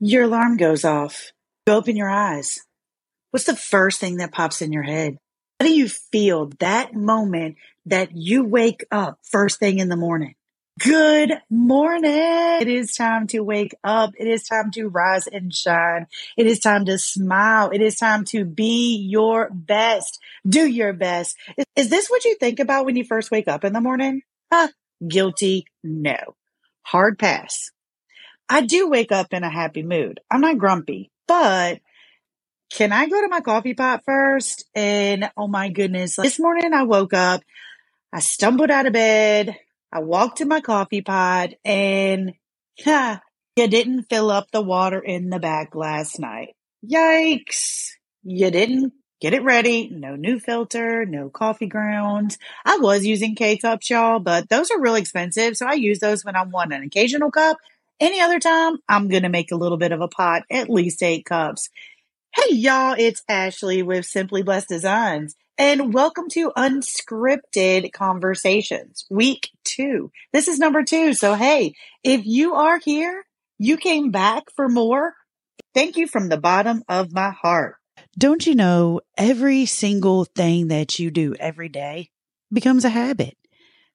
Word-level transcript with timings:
Your 0.00 0.24
alarm 0.24 0.56
goes 0.56 0.84
off. 0.84 1.32
You 1.66 1.72
open 1.72 1.96
your 1.96 2.08
eyes. 2.08 2.60
What's 3.32 3.46
the 3.46 3.56
first 3.56 4.00
thing 4.00 4.18
that 4.18 4.32
pops 4.32 4.62
in 4.62 4.72
your 4.72 4.84
head? 4.84 5.18
How 5.58 5.66
do 5.66 5.74
you 5.74 5.88
feel 5.88 6.52
that 6.60 6.94
moment 6.94 7.56
that 7.86 8.16
you 8.16 8.44
wake 8.44 8.84
up 8.92 9.18
first 9.24 9.58
thing 9.58 9.80
in 9.80 9.88
the 9.88 9.96
morning? 9.96 10.36
Good 10.78 11.32
morning. 11.50 12.12
It 12.60 12.68
is 12.68 12.94
time 12.94 13.26
to 13.28 13.40
wake 13.40 13.74
up. 13.82 14.12
It 14.16 14.28
is 14.28 14.44
time 14.44 14.70
to 14.72 14.86
rise 14.86 15.26
and 15.26 15.52
shine. 15.52 16.06
It 16.36 16.46
is 16.46 16.60
time 16.60 16.84
to 16.84 16.96
smile. 16.96 17.70
It 17.70 17.82
is 17.82 17.96
time 17.96 18.24
to 18.26 18.44
be 18.44 18.96
your 18.98 19.50
best. 19.50 20.20
Do 20.48 20.64
your 20.64 20.92
best. 20.92 21.36
Is 21.74 21.90
this 21.90 22.06
what 22.06 22.24
you 22.24 22.36
think 22.36 22.60
about 22.60 22.84
when 22.84 22.94
you 22.94 23.02
first 23.02 23.32
wake 23.32 23.48
up 23.48 23.64
in 23.64 23.72
the 23.72 23.80
morning? 23.80 24.22
Huh? 24.52 24.68
Guilty. 25.06 25.66
No. 25.82 26.36
Hard 26.82 27.18
pass. 27.18 27.72
I 28.48 28.62
do 28.62 28.88
wake 28.88 29.12
up 29.12 29.32
in 29.32 29.44
a 29.44 29.50
happy 29.50 29.82
mood. 29.82 30.20
I'm 30.30 30.40
not 30.40 30.58
grumpy, 30.58 31.10
but 31.26 31.80
can 32.70 32.92
I 32.92 33.06
go 33.06 33.20
to 33.20 33.28
my 33.28 33.40
coffee 33.40 33.74
pot 33.74 34.02
first? 34.04 34.64
And 34.74 35.30
oh 35.36 35.48
my 35.48 35.68
goodness, 35.68 36.16
this 36.16 36.38
morning 36.38 36.72
I 36.72 36.84
woke 36.84 37.14
up, 37.14 37.42
I 38.12 38.20
stumbled 38.20 38.70
out 38.70 38.86
of 38.86 38.92
bed, 38.92 39.56
I 39.92 40.00
walked 40.00 40.38
to 40.38 40.46
my 40.46 40.60
coffee 40.60 41.02
pot 41.02 41.50
and 41.64 42.34
you 42.86 43.18
didn't 43.56 44.04
fill 44.04 44.30
up 44.30 44.50
the 44.50 44.62
water 44.62 45.00
in 45.00 45.30
the 45.30 45.38
back 45.38 45.74
last 45.74 46.18
night. 46.18 46.54
Yikes. 46.84 47.90
You 48.22 48.50
didn't 48.50 48.92
get 49.20 49.34
it 49.34 49.42
ready. 49.42 49.88
No 49.88 50.14
new 50.16 50.38
filter, 50.38 51.04
no 51.06 51.28
coffee 51.28 51.66
grounds. 51.66 52.38
I 52.64 52.78
was 52.78 53.04
using 53.04 53.34
K 53.34 53.58
cups, 53.58 53.90
y'all, 53.90 54.20
but 54.20 54.48
those 54.48 54.70
are 54.70 54.80
really 54.80 55.00
expensive. 55.00 55.56
So 55.56 55.66
I 55.66 55.74
use 55.74 55.98
those 55.98 56.24
when 56.24 56.36
I 56.36 56.44
want 56.44 56.72
an 56.72 56.82
occasional 56.82 57.30
cup. 57.30 57.58
Any 58.00 58.20
other 58.20 58.38
time, 58.38 58.76
I'm 58.88 59.08
going 59.08 59.24
to 59.24 59.28
make 59.28 59.50
a 59.50 59.56
little 59.56 59.76
bit 59.76 59.90
of 59.90 60.00
a 60.00 60.06
pot, 60.06 60.44
at 60.52 60.70
least 60.70 61.02
eight 61.02 61.24
cups. 61.24 61.68
Hey, 62.32 62.54
y'all, 62.54 62.94
it's 62.96 63.24
Ashley 63.28 63.82
with 63.82 64.06
Simply 64.06 64.44
Blessed 64.44 64.68
Designs, 64.68 65.34
and 65.58 65.92
welcome 65.92 66.28
to 66.30 66.52
Unscripted 66.56 67.90
Conversations, 67.92 69.04
week 69.10 69.50
two. 69.64 70.12
This 70.32 70.46
is 70.46 70.60
number 70.60 70.84
two. 70.84 71.12
So, 71.12 71.34
hey, 71.34 71.74
if 72.04 72.24
you 72.24 72.54
are 72.54 72.78
here, 72.78 73.24
you 73.58 73.76
came 73.76 74.12
back 74.12 74.44
for 74.54 74.68
more. 74.68 75.14
Thank 75.74 75.96
you 75.96 76.06
from 76.06 76.28
the 76.28 76.38
bottom 76.38 76.84
of 76.88 77.12
my 77.12 77.30
heart. 77.30 77.78
Don't 78.16 78.46
you 78.46 78.54
know 78.54 79.00
every 79.16 79.66
single 79.66 80.24
thing 80.24 80.68
that 80.68 81.00
you 81.00 81.10
do 81.10 81.34
every 81.40 81.68
day 81.68 82.10
becomes 82.52 82.84
a 82.84 82.90
habit? 82.90 83.36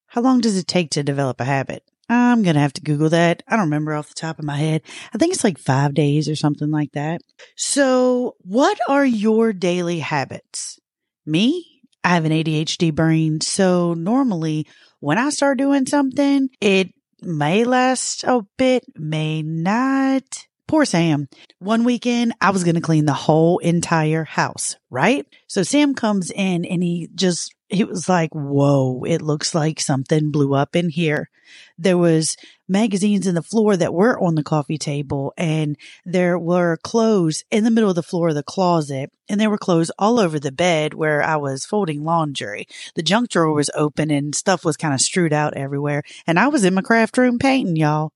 How 0.07 0.19
long 0.19 0.41
does 0.41 0.57
it 0.57 0.67
take 0.67 0.89
to 0.91 1.03
develop 1.03 1.39
a 1.39 1.45
habit? 1.45 1.85
I'm 2.09 2.43
going 2.43 2.55
to 2.55 2.61
have 2.61 2.73
to 2.73 2.81
Google 2.81 3.09
that. 3.09 3.43
I 3.47 3.55
don't 3.55 3.65
remember 3.65 3.93
off 3.93 4.09
the 4.09 4.15
top 4.15 4.39
of 4.39 4.45
my 4.45 4.57
head. 4.57 4.81
I 5.13 5.17
think 5.17 5.33
it's 5.33 5.43
like 5.43 5.57
five 5.57 5.93
days 5.93 6.27
or 6.27 6.35
something 6.35 6.69
like 6.69 6.91
that. 6.93 7.21
So 7.55 8.35
what 8.39 8.77
are 8.87 9.05
your 9.05 9.53
daily 9.53 9.99
habits? 9.99 10.79
Me? 11.25 11.81
I 12.03 12.09
have 12.09 12.25
an 12.25 12.31
ADHD 12.31 12.93
brain. 12.93 13.39
So 13.41 13.93
normally 13.93 14.67
when 14.99 15.17
I 15.17 15.29
start 15.29 15.57
doing 15.57 15.85
something, 15.85 16.49
it 16.59 16.89
may 17.21 17.63
last 17.63 18.23
a 18.25 18.41
bit, 18.57 18.83
may 18.95 19.41
not. 19.41 20.47
Poor 20.73 20.85
Sam. 20.85 21.29
One 21.59 21.83
weekend, 21.83 22.33
I 22.41 22.49
was 22.49 22.63
going 22.63 22.73
to 22.73 22.81
clean 22.81 23.05
the 23.05 23.13
whole 23.13 23.59
entire 23.59 24.23
house, 24.23 24.75
right? 24.89 25.23
So 25.45 25.61
Sam 25.61 25.93
comes 25.93 26.31
in 26.31 26.65
and 26.65 26.81
he 26.81 27.09
just, 27.13 27.53
he 27.69 27.83
was 27.83 28.09
like, 28.09 28.33
whoa, 28.33 29.03
it 29.03 29.21
looks 29.21 29.53
like 29.53 29.79
something 29.79 30.31
blew 30.31 30.55
up 30.55 30.75
in 30.75 30.89
here. 30.89 31.29
There 31.77 31.99
was 31.99 32.37
magazines 32.67 33.27
in 33.27 33.35
the 33.35 33.43
floor 33.43 33.77
that 33.77 33.93
were 33.93 34.19
on 34.19 34.33
the 34.33 34.41
coffee 34.41 34.79
table 34.79 35.31
and 35.37 35.77
there 36.05 36.39
were 36.39 36.79
clothes 36.83 37.43
in 37.51 37.65
the 37.65 37.69
middle 37.69 37.91
of 37.91 37.95
the 37.95 38.01
floor 38.01 38.29
of 38.29 38.35
the 38.35 38.41
closet 38.41 39.11
and 39.29 39.39
there 39.39 39.51
were 39.51 39.59
clothes 39.59 39.91
all 39.99 40.19
over 40.19 40.39
the 40.39 40.51
bed 40.51 40.95
where 40.95 41.21
I 41.21 41.35
was 41.35 41.65
folding 41.65 42.03
laundry. 42.03 42.65
The 42.95 43.03
junk 43.03 43.29
drawer 43.29 43.53
was 43.53 43.69
open 43.75 44.09
and 44.09 44.33
stuff 44.33 44.65
was 44.65 44.75
kind 44.75 44.95
of 44.95 45.01
strewed 45.01 45.33
out 45.33 45.55
everywhere. 45.55 46.01
And 46.25 46.39
I 46.39 46.47
was 46.47 46.65
in 46.65 46.73
my 46.73 46.81
craft 46.81 47.15
room 47.19 47.37
painting, 47.37 47.75
y'all. 47.75 48.11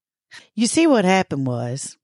You 0.55 0.65
see 0.65 0.87
what 0.87 1.05
happened 1.05 1.45
was 1.45 1.95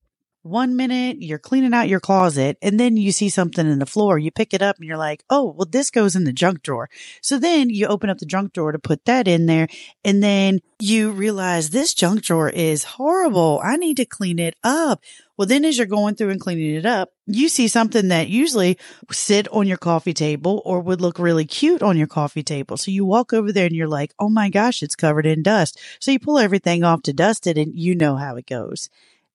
one 0.44 0.76
minute 0.76 1.22
you're 1.22 1.40
cleaning 1.40 1.74
out 1.74 1.88
your 1.88 2.02
closet 2.02 2.58
and 2.62 2.78
then 2.78 2.98
you 2.98 3.14
see 3.14 3.30
something 3.30 3.66
in 3.66 3.80
the 3.80 3.86
floor. 3.86 4.18
You 4.18 4.30
pick 4.30 4.54
it 4.54 4.62
up 4.62 4.76
and 4.78 4.86
you're 4.86 4.98
like, 4.98 5.24
Oh, 5.30 5.56
well, 5.58 5.68
this 5.70 5.90
goes 5.90 6.16
in 6.16 6.26
the 6.26 6.34
junk 6.34 6.62
drawer. 6.62 6.90
So 7.22 7.40
then 7.40 7.70
you 7.70 7.88
open 7.88 8.10
up 8.10 8.18
the 8.18 8.26
junk 8.26 8.54
drawer 8.54 8.74
to 8.74 8.80
put 8.80 9.06
that 9.06 9.28
in 9.28 9.46
there. 9.46 9.70
And 10.04 10.22
then 10.22 10.60
you 10.80 11.12
realize 11.12 11.70
this 11.70 11.94
junk 11.94 12.24
drawer 12.24 12.50
is 12.50 12.84
horrible. 12.84 13.62
I 13.64 13.78
need 13.78 13.98
to 13.98 14.06
clean 14.06 14.38
it 14.38 14.56
up. 14.64 15.02
Well, 15.38 15.48
then 15.48 15.66
as 15.66 15.78
you're 15.78 15.88
going 15.88 16.16
through 16.16 16.30
and 16.30 16.42
cleaning 16.42 16.76
it 16.76 16.86
up, 16.86 17.14
you 17.26 17.50
see 17.50 17.68
something 17.68 18.10
that 18.10 18.28
usually 18.28 18.78
sit 19.12 19.48
on 19.48 19.66
your 19.66 19.78
coffee 19.78 20.14
table 20.14 20.62
or 20.66 20.82
would 20.82 21.02
look 21.02 21.18
really 21.18 21.46
cute 21.46 21.82
on 21.82 21.98
your 21.98 22.08
coffee 22.08 22.44
table. 22.44 22.78
So 22.78 22.92
you 22.92 23.06
walk 23.06 23.34
over 23.34 23.52
there 23.52 23.66
and 23.66 23.76
you're 23.76 23.88
like, 23.88 24.14
Oh 24.20 24.30
my 24.30 24.50
gosh, 24.50 24.84
it's 24.84 24.96
covered 24.96 25.26
in 25.26 25.42
dust. 25.42 25.80
So 26.00 26.12
you 26.12 26.20
pull 26.20 26.38
everything 26.38 26.84
off 26.84 27.02
to 27.04 27.14
dust 27.14 27.48
it 27.48 27.58
and 27.58 27.74
you 27.74 27.96
know 27.96 28.18
how 28.18 28.36
it 28.36 28.46
goes 28.46 28.90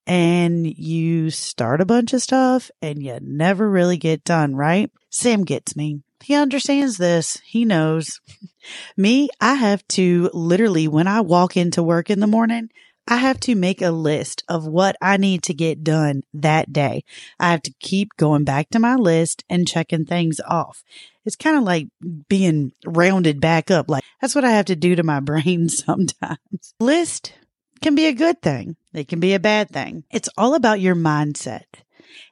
and 0.09 0.67
you 0.67 1.29
start 1.29 1.83
a 1.83 1.87
bunch 1.87 2.15
of 2.15 2.23
stuff 2.23 2.71
and 2.81 3.03
you 3.03 3.19
never 3.21 3.69
really 3.69 3.99
get 3.99 4.25
done, 4.25 4.57
right? 4.57 4.91
Sam 5.11 5.45
gets 5.45 5.77
me. 5.77 6.01
He 6.25 6.35
understands 6.35 6.97
this. 6.97 7.41
He 7.45 7.67
knows. 7.67 8.21
me, 8.97 9.29
I 9.41 9.55
have 9.55 9.87
to 9.89 10.31
literally, 10.33 10.89
when 10.89 11.07
I 11.07 11.21
walk 11.21 11.57
into 11.57 11.83
work 11.83 12.09
in 12.09 12.21
the 12.21 12.27
morning, 12.27 12.71
I 13.07 13.17
have 13.17 13.39
to 13.41 13.55
make 13.55 13.81
a 13.83 13.91
list 13.91 14.43
of 14.49 14.67
what 14.67 14.97
I 15.01 15.19
need 15.19 15.43
to 15.45 15.55
get 15.55 15.85
done 15.85 16.23
that 16.35 16.73
day. 16.73 17.05
I 17.39 17.51
have 17.51 17.63
to 17.63 17.75
keep 17.79 18.17
going 18.17 18.45
back 18.45 18.71
to 18.71 18.79
my 18.79 18.97
list 18.97 19.45
and 19.49 19.69
checking 19.69 20.07
things 20.07 20.41
off. 20.47 20.83
It's 21.25 21.37
kind 21.37 21.57
of 21.57 21.65
like 21.65 21.89
being 22.29 22.73
rounded 22.87 23.41
back 23.41 23.71
up. 23.71 23.89
Like 23.89 24.05
that's 24.21 24.35
what 24.35 24.45
I 24.45 24.51
have 24.51 24.67
to 24.67 24.77
do 24.77 24.97
to 24.97 25.03
my 25.03 25.21
brain 25.21 25.69
sometimes. 25.69 26.75
List 26.81 27.33
can 27.81 27.95
be 27.95 28.07
a 28.07 28.13
good 28.13 28.41
thing. 28.43 28.77
It 28.93 29.09
can 29.09 29.21
be 29.21 29.35
a 29.35 29.41
bad 29.41 29.71
thing. 29.71 30.05
It's 30.11 30.29
all 30.37 30.55
about 30.55 30.81
your 30.81 30.95
mindset. 30.95 31.65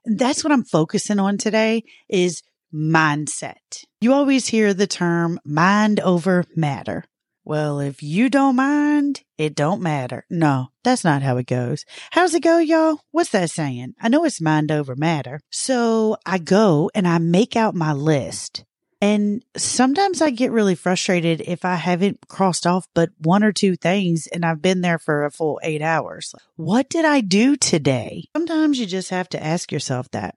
That's 0.04 0.42
what 0.42 0.52
I'm 0.52 0.64
focusing 0.64 1.18
on 1.18 1.38
today 1.38 1.84
is 2.08 2.42
mindset. 2.74 3.84
You 4.00 4.12
always 4.12 4.48
hear 4.48 4.74
the 4.74 4.86
term 4.86 5.38
mind 5.44 6.00
over 6.00 6.44
matter. 6.54 7.04
Well, 7.44 7.78
if 7.78 8.02
you 8.02 8.28
don't 8.28 8.56
mind, 8.56 9.22
it 9.38 9.54
don't 9.54 9.80
matter. 9.80 10.26
No, 10.28 10.68
that's 10.82 11.04
not 11.04 11.22
how 11.22 11.36
it 11.36 11.46
goes. 11.46 11.84
How's 12.10 12.34
it 12.34 12.42
go, 12.42 12.58
y'all? 12.58 12.98
What's 13.12 13.30
that 13.30 13.50
saying? 13.50 13.94
I 14.00 14.08
know 14.08 14.24
it's 14.24 14.40
mind 14.40 14.72
over 14.72 14.96
matter. 14.96 15.40
So 15.50 16.16
I 16.26 16.38
go 16.38 16.90
and 16.92 17.06
I 17.06 17.18
make 17.18 17.54
out 17.54 17.76
my 17.76 17.92
list 17.92 18.64
and 19.00 19.44
sometimes 19.56 20.22
I 20.22 20.30
get 20.30 20.52
really 20.52 20.74
frustrated 20.74 21.42
if 21.42 21.64
I 21.64 21.74
haven't 21.74 22.28
crossed 22.28 22.66
off 22.66 22.88
but 22.94 23.10
one 23.18 23.44
or 23.44 23.52
two 23.52 23.76
things 23.76 24.26
and 24.26 24.44
I've 24.44 24.62
been 24.62 24.80
there 24.80 24.98
for 24.98 25.24
a 25.24 25.30
full 25.30 25.60
eight 25.62 25.82
hours. 25.82 26.34
What 26.56 26.88
did 26.88 27.04
I 27.04 27.20
do 27.20 27.56
today? 27.56 28.28
Sometimes 28.34 28.78
you 28.78 28.86
just 28.86 29.10
have 29.10 29.28
to 29.30 29.42
ask 29.42 29.70
yourself 29.70 30.10
that. 30.12 30.36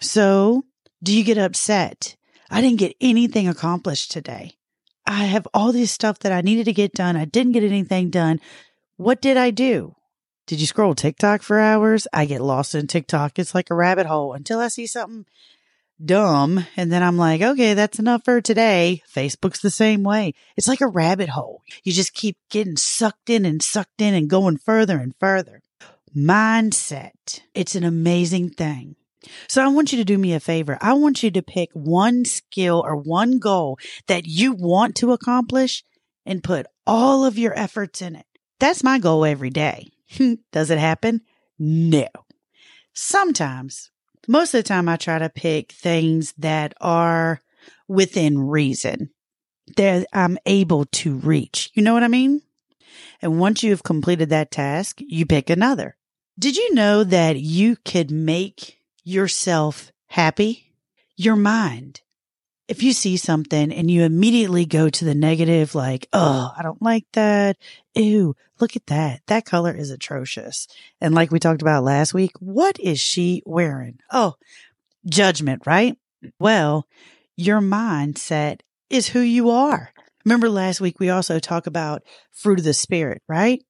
So 0.00 0.64
do 1.02 1.12
you 1.12 1.24
get 1.24 1.38
upset? 1.38 2.16
I 2.50 2.60
didn't 2.60 2.78
get 2.78 2.96
anything 3.00 3.48
accomplished 3.48 4.12
today. 4.12 4.52
I 5.04 5.24
have 5.24 5.48
all 5.52 5.72
this 5.72 5.90
stuff 5.90 6.20
that 6.20 6.32
I 6.32 6.40
needed 6.40 6.64
to 6.66 6.72
get 6.72 6.92
done. 6.92 7.16
I 7.16 7.24
didn't 7.24 7.52
get 7.52 7.64
anything 7.64 8.10
done. 8.10 8.40
What 8.96 9.20
did 9.20 9.36
I 9.36 9.50
do? 9.50 9.96
Did 10.46 10.60
you 10.60 10.66
scroll 10.66 10.94
TikTok 10.94 11.42
for 11.42 11.58
hours? 11.58 12.06
I 12.12 12.26
get 12.26 12.40
lost 12.40 12.74
in 12.74 12.86
TikTok. 12.86 13.38
It's 13.38 13.54
like 13.54 13.70
a 13.70 13.74
rabbit 13.74 14.06
hole 14.06 14.32
until 14.32 14.60
I 14.60 14.68
see 14.68 14.86
something 14.86 15.26
dumb. 16.04 16.66
And 16.76 16.92
then 16.92 17.02
I'm 17.02 17.16
like, 17.16 17.40
okay, 17.40 17.74
that's 17.74 17.98
enough 17.98 18.24
for 18.24 18.40
today. 18.40 19.02
Facebook's 19.12 19.60
the 19.60 19.70
same 19.70 20.02
way. 20.02 20.34
It's 20.56 20.68
like 20.68 20.80
a 20.80 20.86
rabbit 20.86 21.30
hole. 21.30 21.62
You 21.82 21.92
just 21.92 22.14
keep 22.14 22.36
getting 22.50 22.76
sucked 22.76 23.30
in 23.30 23.44
and 23.44 23.62
sucked 23.62 24.00
in 24.00 24.14
and 24.14 24.28
going 24.28 24.58
further 24.58 24.98
and 24.98 25.14
further. 25.18 25.62
Mindset. 26.16 27.40
It's 27.54 27.74
an 27.74 27.84
amazing 27.84 28.50
thing. 28.50 28.96
So 29.48 29.62
I 29.62 29.68
want 29.68 29.92
you 29.92 29.98
to 29.98 30.04
do 30.04 30.16
me 30.16 30.32
a 30.32 30.40
favor. 30.40 30.78
I 30.80 30.94
want 30.94 31.22
you 31.22 31.30
to 31.30 31.42
pick 31.42 31.70
one 31.72 32.24
skill 32.24 32.82
or 32.84 32.96
one 32.96 33.38
goal 33.38 33.78
that 34.06 34.26
you 34.26 34.52
want 34.52 34.94
to 34.96 35.12
accomplish 35.12 35.84
and 36.24 36.44
put 36.44 36.66
all 36.86 37.24
of 37.24 37.38
your 37.38 37.58
efforts 37.58 38.00
in 38.00 38.16
it. 38.16 38.26
That's 38.58 38.84
my 38.84 38.98
goal 38.98 39.24
every 39.24 39.50
day. 39.50 39.90
Does 40.52 40.70
it 40.70 40.78
happen? 40.78 41.22
No. 41.58 42.06
Sometimes 42.92 43.90
most 44.28 44.54
of 44.54 44.58
the 44.58 44.68
time 44.68 44.88
I 44.88 44.96
try 44.96 45.18
to 45.18 45.28
pick 45.28 45.72
things 45.72 46.32
that 46.38 46.74
are 46.80 47.40
within 47.88 48.38
reason 48.38 49.10
that 49.76 50.06
I'm 50.12 50.38
able 50.46 50.84
to 50.84 51.16
reach. 51.16 51.70
You 51.74 51.82
know 51.82 51.94
what 51.94 52.04
I 52.04 52.08
mean? 52.08 52.42
And 53.20 53.40
once 53.40 53.62
you 53.62 53.70
have 53.70 53.82
completed 53.82 54.28
that 54.30 54.50
task, 54.50 55.00
you 55.00 55.26
pick 55.26 55.50
another. 55.50 55.96
Did 56.38 56.56
you 56.56 56.74
know 56.74 57.02
that 57.04 57.40
you 57.40 57.76
could 57.84 58.10
make 58.10 58.78
yourself 59.02 59.90
happy? 60.06 60.74
Your 61.16 61.34
mind. 61.34 62.02
If 62.68 62.82
you 62.82 62.92
see 62.92 63.16
something 63.16 63.72
and 63.72 63.90
you 63.90 64.04
immediately 64.04 64.66
go 64.66 64.90
to 64.90 65.04
the 65.04 65.14
negative, 65.14 65.74
like, 65.74 66.06
oh, 66.12 66.52
I 66.56 66.62
don't 66.62 66.82
like 66.82 67.06
that. 67.14 67.56
Ew, 67.94 68.36
look 68.60 68.76
at 68.76 68.86
that. 68.86 69.22
That 69.26 69.46
color 69.46 69.74
is 69.74 69.90
atrocious. 69.90 70.68
And 71.00 71.14
like 71.14 71.30
we 71.30 71.38
talked 71.38 71.62
about 71.62 71.82
last 71.82 72.12
week, 72.12 72.32
what 72.40 72.78
is 72.78 73.00
she 73.00 73.42
wearing? 73.46 73.98
Oh, 74.12 74.34
judgment, 75.08 75.62
right? 75.66 75.96
Well, 76.38 76.86
your 77.36 77.60
mindset 77.60 78.60
is 78.90 79.08
who 79.08 79.20
you 79.20 79.50
are. 79.50 79.92
Remember 80.24 80.50
last 80.50 80.80
week 80.80 81.00
we 81.00 81.08
also 81.08 81.38
talked 81.38 81.66
about 81.66 82.02
fruit 82.32 82.58
of 82.58 82.64
the 82.64 82.74
spirit, 82.74 83.22
right? 83.26 83.62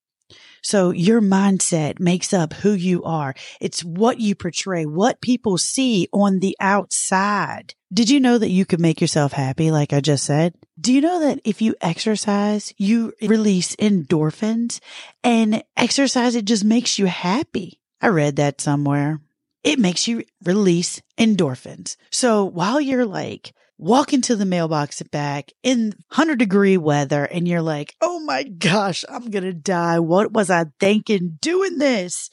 So 0.61 0.91
your 0.91 1.21
mindset 1.21 2.01
makes 2.01 2.35
up 2.35 2.53
who 2.53 2.73
you 2.73 3.05
are. 3.05 3.35
It's 3.61 3.85
what 3.85 4.19
you 4.19 4.35
portray, 4.35 4.85
what 4.85 5.21
people 5.21 5.57
see 5.57 6.09
on 6.13 6.41
the 6.41 6.57
outside. 6.59 7.75
Did 7.93 8.11
you 8.11 8.21
know 8.21 8.37
that 8.37 8.51
you 8.51 8.67
could 8.67 8.81
make 8.81 9.01
yourself 9.01 9.33
happy? 9.33 9.71
Like 9.71 9.93
I 9.93 10.01
just 10.01 10.25
said, 10.25 10.55
do 10.79 10.93
you 10.93 11.01
know 11.01 11.21
that 11.21 11.41
if 11.45 11.63
you 11.63 11.75
exercise, 11.81 12.75
you 12.77 13.15
release 13.23 13.75
endorphins 13.77 14.81
and 15.25 15.63
exercise, 15.77 16.35
it 16.35 16.45
just 16.45 16.65
makes 16.65 16.99
you 16.99 17.07
happy. 17.07 17.81
I 18.01 18.09
read 18.09 18.37
that 18.37 18.61
somewhere. 18.61 19.21
It 19.65 19.79
makes 19.79 20.07
you 20.07 20.25
release 20.45 21.01
endorphins. 21.19 21.97
So 22.11 22.45
while 22.45 22.81
you're 22.81 23.07
like 23.07 23.55
walk 23.79 24.13
into 24.13 24.35
the 24.35 24.45
mailbox 24.45 25.01
back 25.05 25.53
in 25.63 25.95
100 26.09 26.39
degree 26.39 26.77
weather 26.77 27.25
and 27.25 27.47
you're 27.47 27.63
like, 27.63 27.95
oh 28.01 28.21
my 28.21 28.43
gosh, 28.43 29.05
I'm 29.09 29.31
going 29.31 29.45
to 29.45 29.53
die. 29.53 30.01
What 30.01 30.33
was 30.33 30.51
I 30.51 30.67
thinking 30.81 31.39
doing 31.41 31.79
this? 31.79 32.29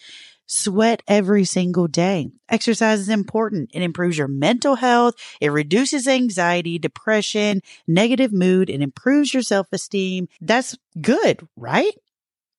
Sweat 0.47 1.01
every 1.07 1.43
single 1.43 1.87
day. 1.87 2.29
Exercise 2.49 2.99
is 2.99 3.09
important. 3.09 3.71
It 3.73 3.81
improves 3.81 4.17
your 4.17 4.27
mental 4.27 4.75
health. 4.75 5.15
It 5.41 5.51
reduces 5.51 6.07
anxiety, 6.07 6.77
depression, 6.77 7.61
negative 7.87 8.31
mood, 8.31 8.69
and 8.69 8.83
improves 8.83 9.33
your 9.33 9.43
self 9.43 9.67
esteem. 9.71 10.27
That's 10.41 10.77
good, 11.01 11.47
right? 11.55 11.93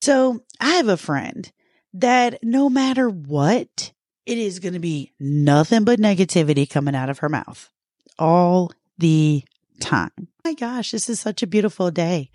So 0.00 0.40
I 0.60 0.70
have 0.72 0.88
a 0.88 0.96
friend 0.96 1.50
that 1.94 2.38
no 2.42 2.68
matter 2.68 3.08
what, 3.08 3.92
it 4.26 4.38
is 4.38 4.58
going 4.58 4.74
to 4.74 4.80
be 4.80 5.12
nothing 5.20 5.84
but 5.84 6.00
negativity 6.00 6.68
coming 6.68 6.94
out 6.94 7.10
of 7.10 7.20
her 7.20 7.28
mouth 7.28 7.70
all 8.18 8.72
the 8.98 9.44
time. 9.80 10.10
My 10.44 10.54
gosh, 10.54 10.90
this 10.90 11.08
is 11.08 11.20
such 11.20 11.42
a 11.42 11.46
beautiful 11.46 11.90
day. 11.90 12.30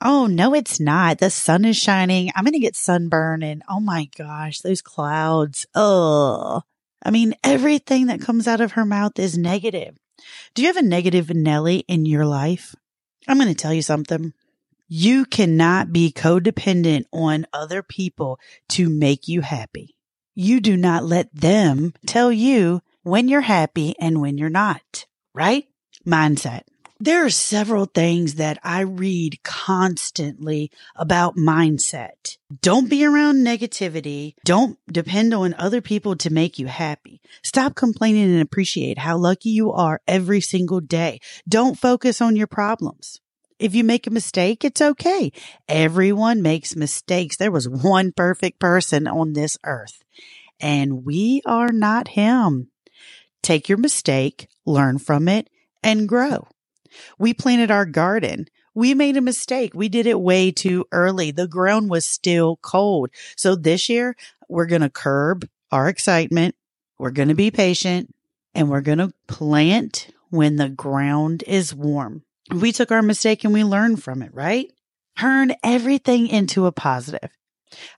Oh, 0.00 0.26
no, 0.26 0.54
it's 0.54 0.78
not. 0.78 1.18
The 1.18 1.30
sun 1.30 1.64
is 1.64 1.76
shining. 1.76 2.30
I'm 2.34 2.44
going 2.44 2.52
to 2.52 2.60
get 2.60 2.76
sunburn 2.76 3.42
and 3.42 3.62
oh 3.68 3.80
my 3.80 4.08
gosh, 4.16 4.60
those 4.60 4.80
clouds. 4.80 5.66
Oh, 5.74 6.62
I 7.02 7.10
mean, 7.10 7.34
everything 7.42 8.06
that 8.06 8.20
comes 8.20 8.46
out 8.46 8.60
of 8.60 8.72
her 8.72 8.84
mouth 8.84 9.18
is 9.18 9.36
negative. 9.36 9.96
Do 10.54 10.62
you 10.62 10.68
have 10.68 10.76
a 10.76 10.82
negative 10.82 11.30
Nelly 11.30 11.78
in 11.88 12.06
your 12.06 12.26
life? 12.26 12.74
I'm 13.26 13.38
going 13.38 13.48
to 13.48 13.54
tell 13.54 13.74
you 13.74 13.82
something. 13.82 14.32
You 14.88 15.24
cannot 15.24 15.92
be 15.92 16.12
codependent 16.12 17.04
on 17.12 17.46
other 17.52 17.82
people 17.82 18.40
to 18.70 18.88
make 18.88 19.28
you 19.28 19.42
happy. 19.42 19.94
You 20.34 20.60
do 20.60 20.76
not 20.76 21.04
let 21.04 21.34
them 21.34 21.92
tell 22.06 22.32
you 22.32 22.80
when 23.02 23.28
you're 23.28 23.40
happy 23.42 23.94
and 24.00 24.20
when 24.20 24.38
you're 24.38 24.48
not, 24.48 25.06
right? 25.34 25.66
Mindset. 26.06 26.62
There 27.00 27.24
are 27.24 27.30
several 27.30 27.84
things 27.84 28.34
that 28.34 28.58
I 28.64 28.80
read 28.80 29.40
constantly 29.44 30.72
about 30.96 31.36
mindset. 31.36 32.38
Don't 32.60 32.90
be 32.90 33.04
around 33.04 33.46
negativity. 33.46 34.34
Don't 34.44 34.80
depend 34.92 35.32
on 35.32 35.54
other 35.54 35.80
people 35.80 36.16
to 36.16 36.30
make 36.30 36.58
you 36.58 36.66
happy. 36.66 37.20
Stop 37.44 37.76
complaining 37.76 38.24
and 38.24 38.42
appreciate 38.42 38.98
how 38.98 39.16
lucky 39.16 39.50
you 39.50 39.70
are 39.70 40.00
every 40.08 40.40
single 40.40 40.80
day. 40.80 41.20
Don't 41.48 41.78
focus 41.78 42.20
on 42.20 42.34
your 42.34 42.48
problems. 42.48 43.20
If 43.60 43.76
you 43.76 43.84
make 43.84 44.08
a 44.08 44.10
mistake, 44.10 44.64
it's 44.64 44.80
okay. 44.80 45.30
Everyone 45.68 46.42
makes 46.42 46.74
mistakes. 46.74 47.36
There 47.36 47.52
was 47.52 47.68
one 47.68 48.10
perfect 48.10 48.58
person 48.58 49.06
on 49.06 49.34
this 49.34 49.56
earth 49.64 50.02
and 50.58 51.04
we 51.04 51.42
are 51.46 51.70
not 51.70 52.08
him. 52.08 52.70
Take 53.40 53.68
your 53.68 53.78
mistake, 53.78 54.48
learn 54.66 54.98
from 54.98 55.28
it 55.28 55.48
and 55.80 56.08
grow. 56.08 56.48
We 57.18 57.34
planted 57.34 57.70
our 57.70 57.86
garden. 57.86 58.48
We 58.74 58.94
made 58.94 59.16
a 59.16 59.20
mistake. 59.20 59.72
We 59.74 59.88
did 59.88 60.06
it 60.06 60.20
way 60.20 60.50
too 60.50 60.86
early. 60.92 61.30
The 61.30 61.48
ground 61.48 61.90
was 61.90 62.04
still 62.04 62.56
cold. 62.62 63.10
So 63.36 63.56
this 63.56 63.88
year 63.88 64.16
we're 64.48 64.66
going 64.66 64.82
to 64.82 64.90
curb 64.90 65.48
our 65.72 65.88
excitement. 65.88 66.54
We're 66.98 67.10
going 67.10 67.28
to 67.28 67.34
be 67.34 67.50
patient 67.50 68.14
and 68.54 68.70
we're 68.70 68.80
going 68.80 68.98
to 68.98 69.12
plant 69.26 70.08
when 70.30 70.56
the 70.56 70.68
ground 70.68 71.44
is 71.46 71.74
warm. 71.74 72.22
We 72.54 72.72
took 72.72 72.90
our 72.90 73.02
mistake 73.02 73.44
and 73.44 73.52
we 73.52 73.64
learned 73.64 74.02
from 74.02 74.22
it, 74.22 74.32
right? 74.32 74.70
Turn 75.18 75.52
everything 75.62 76.28
into 76.28 76.66
a 76.66 76.72
positive. 76.72 77.30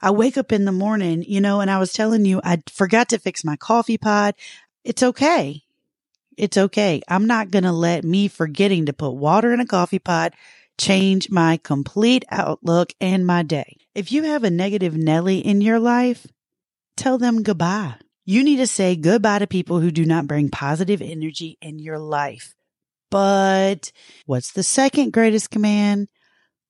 I 0.02 0.10
wake 0.10 0.36
up 0.36 0.52
in 0.52 0.64
the 0.64 0.72
morning, 0.72 1.24
you 1.26 1.40
know, 1.40 1.60
and 1.60 1.70
I 1.70 1.78
was 1.78 1.92
telling 1.92 2.24
you, 2.24 2.40
I 2.42 2.62
forgot 2.70 3.10
to 3.10 3.18
fix 3.18 3.44
my 3.44 3.56
coffee 3.56 3.98
pot. 3.98 4.34
It's 4.84 5.02
okay. 5.02 5.62
It's 6.40 6.56
okay. 6.56 7.02
I'm 7.06 7.26
not 7.26 7.50
going 7.50 7.64
to 7.64 7.72
let 7.72 8.02
me 8.02 8.26
forgetting 8.26 8.86
to 8.86 8.94
put 8.94 9.10
water 9.10 9.52
in 9.52 9.60
a 9.60 9.66
coffee 9.66 9.98
pot 9.98 10.32
change 10.78 11.28
my 11.28 11.58
complete 11.58 12.24
outlook 12.30 12.94
and 12.98 13.26
my 13.26 13.42
day. 13.42 13.76
If 13.94 14.10
you 14.10 14.22
have 14.22 14.42
a 14.42 14.48
negative 14.48 14.96
Nelly 14.96 15.40
in 15.40 15.60
your 15.60 15.78
life, 15.78 16.26
tell 16.96 17.18
them 17.18 17.42
goodbye. 17.42 17.96
You 18.24 18.42
need 18.42 18.56
to 18.56 18.66
say 18.66 18.96
goodbye 18.96 19.40
to 19.40 19.46
people 19.46 19.80
who 19.80 19.90
do 19.90 20.06
not 20.06 20.26
bring 20.26 20.48
positive 20.48 21.02
energy 21.02 21.58
in 21.60 21.78
your 21.78 21.98
life. 21.98 22.54
But 23.10 23.92
what's 24.24 24.52
the 24.52 24.62
second 24.62 25.12
greatest 25.12 25.50
command? 25.50 26.08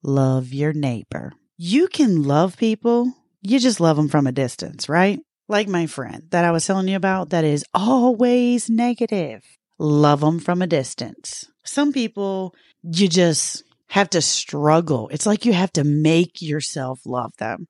Love 0.02 0.52
your 0.52 0.72
neighbor. 0.72 1.32
You 1.56 1.86
can 1.86 2.24
love 2.24 2.56
people. 2.56 3.14
You 3.40 3.60
just 3.60 3.78
love 3.78 3.96
them 3.96 4.08
from 4.08 4.26
a 4.26 4.32
distance, 4.32 4.88
right? 4.88 5.20
Like 5.48 5.68
my 5.68 5.86
friend 5.86 6.24
that 6.30 6.44
I 6.44 6.50
was 6.50 6.66
telling 6.66 6.88
you 6.88 6.96
about 6.96 7.30
that 7.30 7.44
is 7.44 7.64
always 7.72 8.68
negative 8.68 9.44
love 9.80 10.20
them 10.20 10.38
from 10.38 10.60
a 10.60 10.66
distance. 10.66 11.46
Some 11.64 11.92
people, 11.92 12.54
you 12.82 13.08
just 13.08 13.64
have 13.88 14.10
to 14.10 14.20
struggle. 14.20 15.08
It's 15.08 15.26
like 15.26 15.44
you 15.44 15.52
have 15.54 15.72
to 15.72 15.84
make 15.84 16.42
yourself 16.42 17.00
love 17.06 17.32
them. 17.38 17.66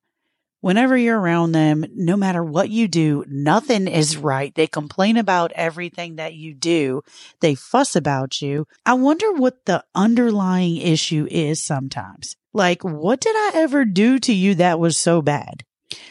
Whenever 0.59 0.95
you're 0.95 1.19
around 1.19 1.53
them, 1.53 1.83
no 1.95 2.15
matter 2.15 2.43
what 2.43 2.69
you 2.69 2.87
do, 2.87 3.23
nothing 3.27 3.87
is 3.87 4.17
right. 4.17 4.53
They 4.53 4.67
complain 4.67 5.17
about 5.17 5.51
everything 5.53 6.17
that 6.17 6.35
you 6.35 6.53
do. 6.53 7.01
They 7.39 7.55
fuss 7.55 7.95
about 7.95 8.41
you. 8.43 8.67
I 8.85 8.93
wonder 8.93 9.31
what 9.31 9.65
the 9.65 9.83
underlying 9.95 10.77
issue 10.77 11.27
is 11.31 11.63
sometimes. 11.63 12.35
Like, 12.53 12.83
what 12.83 13.21
did 13.21 13.35
I 13.35 13.51
ever 13.55 13.85
do 13.85 14.19
to 14.19 14.33
you 14.33 14.53
that 14.55 14.79
was 14.79 14.97
so 14.97 15.23
bad? 15.23 15.63